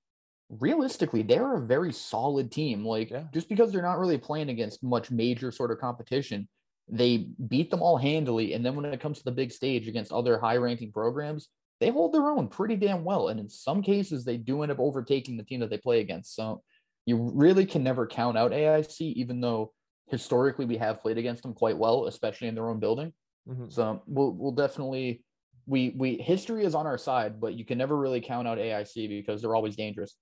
realistically 0.50 1.22
they're 1.22 1.56
a 1.58 1.62
very 1.62 1.94
solid 1.94 2.51
team 2.51 2.84
like 2.86 3.12
Yeah. 3.12 3.25
just 3.34 3.50
because 3.50 3.72
they're 3.72 3.84
not 3.84 4.00
really 4.00 4.18
playing 4.18 4.50
against 4.50 4.82
much 4.84 5.12
major 5.12 5.51
sort 5.51 5.70
of 5.72 5.77
competition 5.79 6.48
they 6.91 7.29
beat 7.48 7.69
them 7.69 7.81
all 7.81 7.98
handily 7.98 8.53
and 8.53 8.65
then 8.65 8.75
when 8.75 8.86
it 8.86 9.00
comes 9.00 9.19
to 9.19 9.24
the 9.24 9.31
big 9.31 9.51
stage 9.51 9.88
against 9.88 10.12
other 10.12 10.39
high 10.39 10.58
ranking 10.58 10.91
programs 10.91 11.50
they 11.79 11.89
hold 11.89 12.13
their 12.13 12.29
own 12.29 12.48
pretty 12.48 12.75
damn 12.75 13.03
well 13.03 13.29
and 13.29 13.39
in 13.39 13.50
some 13.50 13.81
cases 13.81 14.25
they 14.25 14.38
do 14.38 14.63
end 14.63 14.72
up 14.72 14.79
overtaking 14.79 15.38
the 15.38 15.43
team 15.43 15.60
that 15.60 15.69
they 15.69 15.77
play 15.77 16.00
against 16.01 16.36
so 16.36 16.62
you 17.05 17.31
really 17.34 17.65
can 17.65 17.84
never 17.84 18.05
count 18.08 18.38
out 18.38 18.51
AIC 18.51 19.01
even 19.01 19.39
though 19.39 19.72
historically 20.10 20.65
we 20.65 20.77
have 20.77 21.00
played 21.01 21.17
against 21.17 21.43
them 21.43 21.53
quite 21.53 21.77
well 21.77 22.08
especially 22.08 22.48
in 22.48 22.55
their 22.55 22.69
own 22.69 22.79
building 22.79 23.13
Mhm. 23.48 23.72
so 23.72 24.03
we'll 24.05 24.31
we'll 24.31 24.51
definitely 24.51 25.24
we 25.65 25.93
we 25.96 26.17
history 26.17 26.65
is 26.65 26.74
on 26.74 26.88
our 26.88 26.98
side, 26.98 27.39
but 27.39 27.53
you 27.53 27.63
can 27.63 27.77
never 27.77 27.96
really 27.96 28.22
count 28.22 28.48
out 28.48 28.58
AIC 28.58 29.08
because 29.08 29.41
they're 29.41 29.55
always 29.55 29.75
dangerous. 29.75 30.15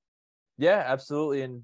Yeah, 0.58 0.84
absolutely. 0.86 1.42
And 1.42 1.64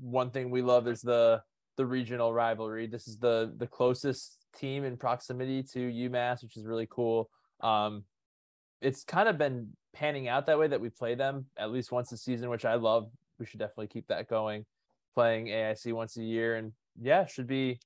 one 0.00 0.30
thing 0.30 0.50
we 0.50 0.60
love 0.62 0.86
is 0.86 1.00
the 1.00 1.42
the 1.76 1.86
regional 1.86 2.32
rivalry. 2.32 2.86
This 2.86 3.08
is 3.08 3.18
the 3.18 3.52
the 3.56 3.66
closest 3.66 4.38
team 4.56 4.84
in 4.84 4.96
proximity 4.96 5.62
to 5.62 5.78
UMass, 5.78 6.42
which 6.42 6.56
is 6.56 6.66
really 6.66 6.88
cool. 6.90 7.30
Um, 7.60 8.04
it's 8.80 9.04
kind 9.04 9.28
of 9.28 9.38
been 9.38 9.70
panning 9.94 10.28
out 10.28 10.46
that 10.46 10.58
way 10.58 10.68
that 10.68 10.80
we 10.80 10.90
play 10.90 11.14
them 11.14 11.46
at 11.56 11.70
least 11.70 11.92
once 11.92 12.12
a 12.12 12.16
season, 12.16 12.50
which 12.50 12.64
I 12.64 12.74
love. 12.74 13.10
We 13.38 13.46
should 13.46 13.60
definitely 13.60 13.88
keep 13.88 14.08
that 14.08 14.28
going. 14.28 14.64
Playing 15.14 15.46
AIC 15.46 15.92
once 15.92 16.16
a 16.16 16.22
year, 16.22 16.56
and 16.56 16.72
yeah, 17.00 17.26
should 17.26 17.46
be 17.46 17.78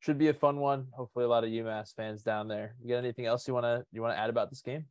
should 0.00 0.18
be 0.18 0.28
a 0.28 0.34
fun 0.34 0.58
one. 0.58 0.86
Hopefully, 0.92 1.24
a 1.24 1.28
lot 1.28 1.44
of 1.44 1.50
UMass 1.50 1.94
fans 1.94 2.22
down 2.22 2.48
there. 2.48 2.76
You 2.82 2.88
got 2.88 2.98
anything 2.98 3.26
else 3.26 3.46
you 3.46 3.54
wanna 3.54 3.84
you 3.92 4.00
wanna 4.00 4.14
add 4.14 4.30
about 4.30 4.50
this 4.50 4.62
game? 4.62 4.86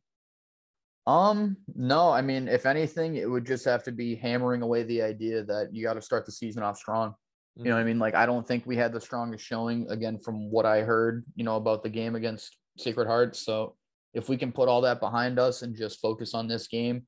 Um, 1.08 1.56
no, 1.74 2.10
I 2.10 2.20
mean, 2.20 2.48
if 2.48 2.66
anything, 2.66 3.16
it 3.16 3.28
would 3.28 3.46
just 3.46 3.64
have 3.64 3.82
to 3.84 3.92
be 3.92 4.14
hammering 4.14 4.60
away 4.60 4.82
the 4.82 5.00
idea 5.00 5.42
that 5.42 5.70
you 5.72 5.82
got 5.82 5.94
to 5.94 6.02
start 6.02 6.26
the 6.26 6.32
season 6.32 6.62
off 6.62 6.76
strong. 6.76 7.14
You 7.58 7.64
know 7.64 7.70
what 7.70 7.78
I 7.78 7.80
mm-hmm. 7.80 7.88
mean? 7.88 7.98
Like, 7.98 8.14
I 8.14 8.24
don't 8.24 8.46
think 8.46 8.64
we 8.66 8.76
had 8.76 8.92
the 8.92 9.00
strongest 9.00 9.44
showing 9.44 9.90
again 9.90 10.18
from 10.18 10.50
what 10.50 10.64
I 10.64 10.82
heard, 10.82 11.24
you 11.34 11.44
know, 11.44 11.56
about 11.56 11.82
the 11.82 11.88
game 11.88 12.14
against 12.14 12.56
Sacred 12.78 13.08
Heart. 13.08 13.34
So 13.34 13.74
if 14.14 14.28
we 14.28 14.36
can 14.36 14.52
put 14.52 14.68
all 14.68 14.80
that 14.82 15.00
behind 15.00 15.40
us 15.40 15.62
and 15.62 15.74
just 15.74 16.00
focus 16.00 16.34
on 16.34 16.46
this 16.46 16.68
game, 16.68 17.04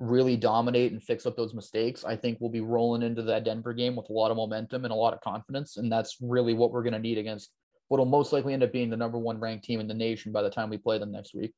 really 0.00 0.36
dominate 0.36 0.92
and 0.92 1.02
fix 1.02 1.24
up 1.24 1.36
those 1.36 1.54
mistakes, 1.54 2.04
I 2.04 2.16
think 2.16 2.38
we'll 2.38 2.50
be 2.50 2.60
rolling 2.60 3.02
into 3.02 3.22
that 3.22 3.44
Denver 3.44 3.72
game 3.72 3.96
with 3.96 4.10
a 4.10 4.12
lot 4.12 4.30
of 4.30 4.36
momentum 4.36 4.84
and 4.84 4.92
a 4.92 4.96
lot 4.96 5.14
of 5.14 5.22
confidence. 5.22 5.78
And 5.78 5.90
that's 5.90 6.18
really 6.20 6.52
what 6.52 6.70
we're 6.70 6.82
going 6.82 6.92
to 6.92 6.98
need 6.98 7.16
against 7.16 7.50
what'll 7.88 8.04
most 8.04 8.32
likely 8.32 8.52
end 8.52 8.62
up 8.62 8.72
being 8.72 8.90
the 8.90 8.96
number 8.96 9.18
one 9.18 9.40
ranked 9.40 9.64
team 9.64 9.80
in 9.80 9.88
the 9.88 9.94
nation 9.94 10.32
by 10.32 10.42
the 10.42 10.50
time 10.50 10.68
we 10.68 10.78
play 10.78 10.98
them 10.98 11.12
next 11.12 11.34
week. 11.34 11.54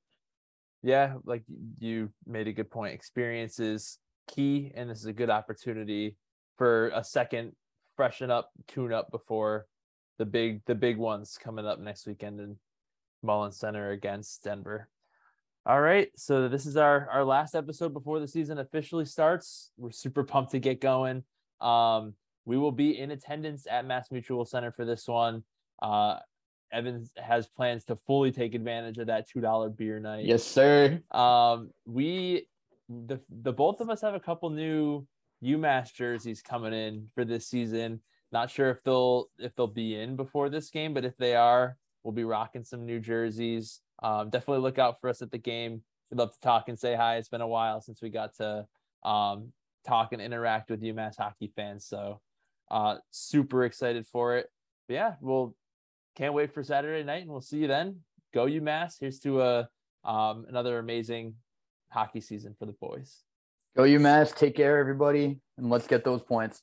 yeah, 0.82 1.14
like 1.24 1.42
you 1.78 2.10
made 2.26 2.46
a 2.46 2.52
good 2.52 2.70
point. 2.70 2.94
Experience 2.94 3.58
is 3.58 3.98
key, 4.28 4.72
and 4.74 4.88
this 4.88 4.98
is 4.98 5.06
a 5.06 5.12
good 5.12 5.30
opportunity 5.30 6.16
for 6.58 6.88
a 6.94 7.02
second 7.02 7.52
freshen 7.96 8.30
up, 8.30 8.50
tune 8.68 8.92
up 8.92 9.10
before 9.10 9.66
the 10.18 10.26
big 10.26 10.64
the 10.66 10.74
big 10.74 10.96
ones 10.96 11.38
coming 11.42 11.66
up 11.66 11.80
next 11.80 12.06
weekend 12.06 12.40
in 12.40 12.56
Mullins 13.22 13.58
Center 13.58 13.90
against 13.90 14.44
Denver. 14.44 14.88
All 15.64 15.80
right, 15.80 16.08
so 16.16 16.48
this 16.48 16.64
is 16.64 16.76
our 16.76 17.08
our 17.10 17.24
last 17.24 17.54
episode 17.54 17.92
before 17.92 18.20
the 18.20 18.28
season 18.28 18.58
officially 18.58 19.04
starts. 19.04 19.72
We're 19.76 19.90
super 19.90 20.22
pumped 20.22 20.52
to 20.52 20.60
get 20.60 20.80
going. 20.80 21.24
Um, 21.60 22.14
we 22.44 22.56
will 22.56 22.72
be 22.72 22.98
in 22.98 23.10
attendance 23.10 23.66
at 23.68 23.86
MassMutual 23.86 24.46
Center 24.46 24.70
for 24.70 24.84
this 24.84 25.08
one. 25.08 25.42
Uh, 25.82 26.18
Evans 26.72 27.12
has 27.16 27.48
plans 27.48 27.84
to 27.86 27.96
fully 27.96 28.30
take 28.30 28.54
advantage 28.54 28.98
of 28.98 29.08
that 29.08 29.28
two 29.28 29.40
dollar 29.40 29.68
beer 29.68 29.98
night. 29.98 30.24
Yes, 30.24 30.44
sir. 30.44 31.00
Um, 31.10 31.70
we 31.84 32.46
the 32.88 33.20
the 33.42 33.52
both 33.52 33.80
of 33.80 33.90
us 33.90 34.00
have 34.02 34.14
a 34.14 34.20
couple 34.20 34.50
new 34.50 35.06
UMass 35.44 35.92
jerseys 35.92 36.42
coming 36.42 36.72
in 36.72 37.08
for 37.14 37.24
this 37.24 37.46
season. 37.46 38.00
Not 38.32 38.50
sure 38.50 38.70
if 38.70 38.82
they'll 38.82 39.26
if 39.38 39.54
they'll 39.54 39.66
be 39.66 39.94
in 39.94 40.16
before 40.16 40.48
this 40.48 40.70
game, 40.70 40.94
but 40.94 41.04
if 41.04 41.16
they 41.16 41.34
are, 41.36 41.76
we'll 42.02 42.12
be 42.12 42.24
rocking 42.24 42.64
some 42.64 42.84
new 42.84 42.98
jerseys. 42.98 43.80
Um, 44.02 44.30
definitely 44.30 44.62
look 44.62 44.78
out 44.78 45.00
for 45.00 45.08
us 45.08 45.22
at 45.22 45.30
the 45.30 45.38
game. 45.38 45.82
We'd 46.10 46.18
love 46.18 46.32
to 46.32 46.40
talk 46.40 46.68
and 46.68 46.78
say 46.78 46.94
hi. 46.94 47.16
It's 47.16 47.28
been 47.28 47.40
a 47.40 47.48
while 47.48 47.80
since 47.80 48.02
we 48.02 48.10
got 48.10 48.34
to 48.36 48.66
um, 49.04 49.52
talk 49.86 50.12
and 50.12 50.20
interact 50.20 50.70
with 50.70 50.82
UMass 50.82 51.16
hockey 51.16 51.52
fans. 51.54 51.86
So 51.86 52.20
uh, 52.70 52.96
super 53.10 53.64
excited 53.64 54.06
for 54.06 54.36
it. 54.36 54.48
But 54.88 54.94
yeah, 54.94 55.14
we'll 55.20 55.56
can't 56.16 56.34
wait 56.34 56.52
for 56.52 56.62
Saturday 56.62 57.04
night, 57.04 57.22
and 57.22 57.30
we'll 57.30 57.40
see 57.40 57.58
you 57.58 57.66
then. 57.66 58.00
Go 58.32 58.46
UMass! 58.46 58.94
Here's 58.98 59.18
to 59.20 59.42
a 59.42 59.68
um, 60.04 60.46
another 60.48 60.78
amazing 60.78 61.34
hockey 61.90 62.20
season 62.20 62.54
for 62.58 62.66
the 62.66 62.72
boys. 62.72 63.22
Go 63.76 63.82
UMass. 63.82 64.34
Take 64.34 64.56
care, 64.56 64.78
everybody, 64.78 65.38
and 65.58 65.68
let's 65.68 65.86
get 65.86 66.02
those 66.02 66.22
points. 66.22 66.62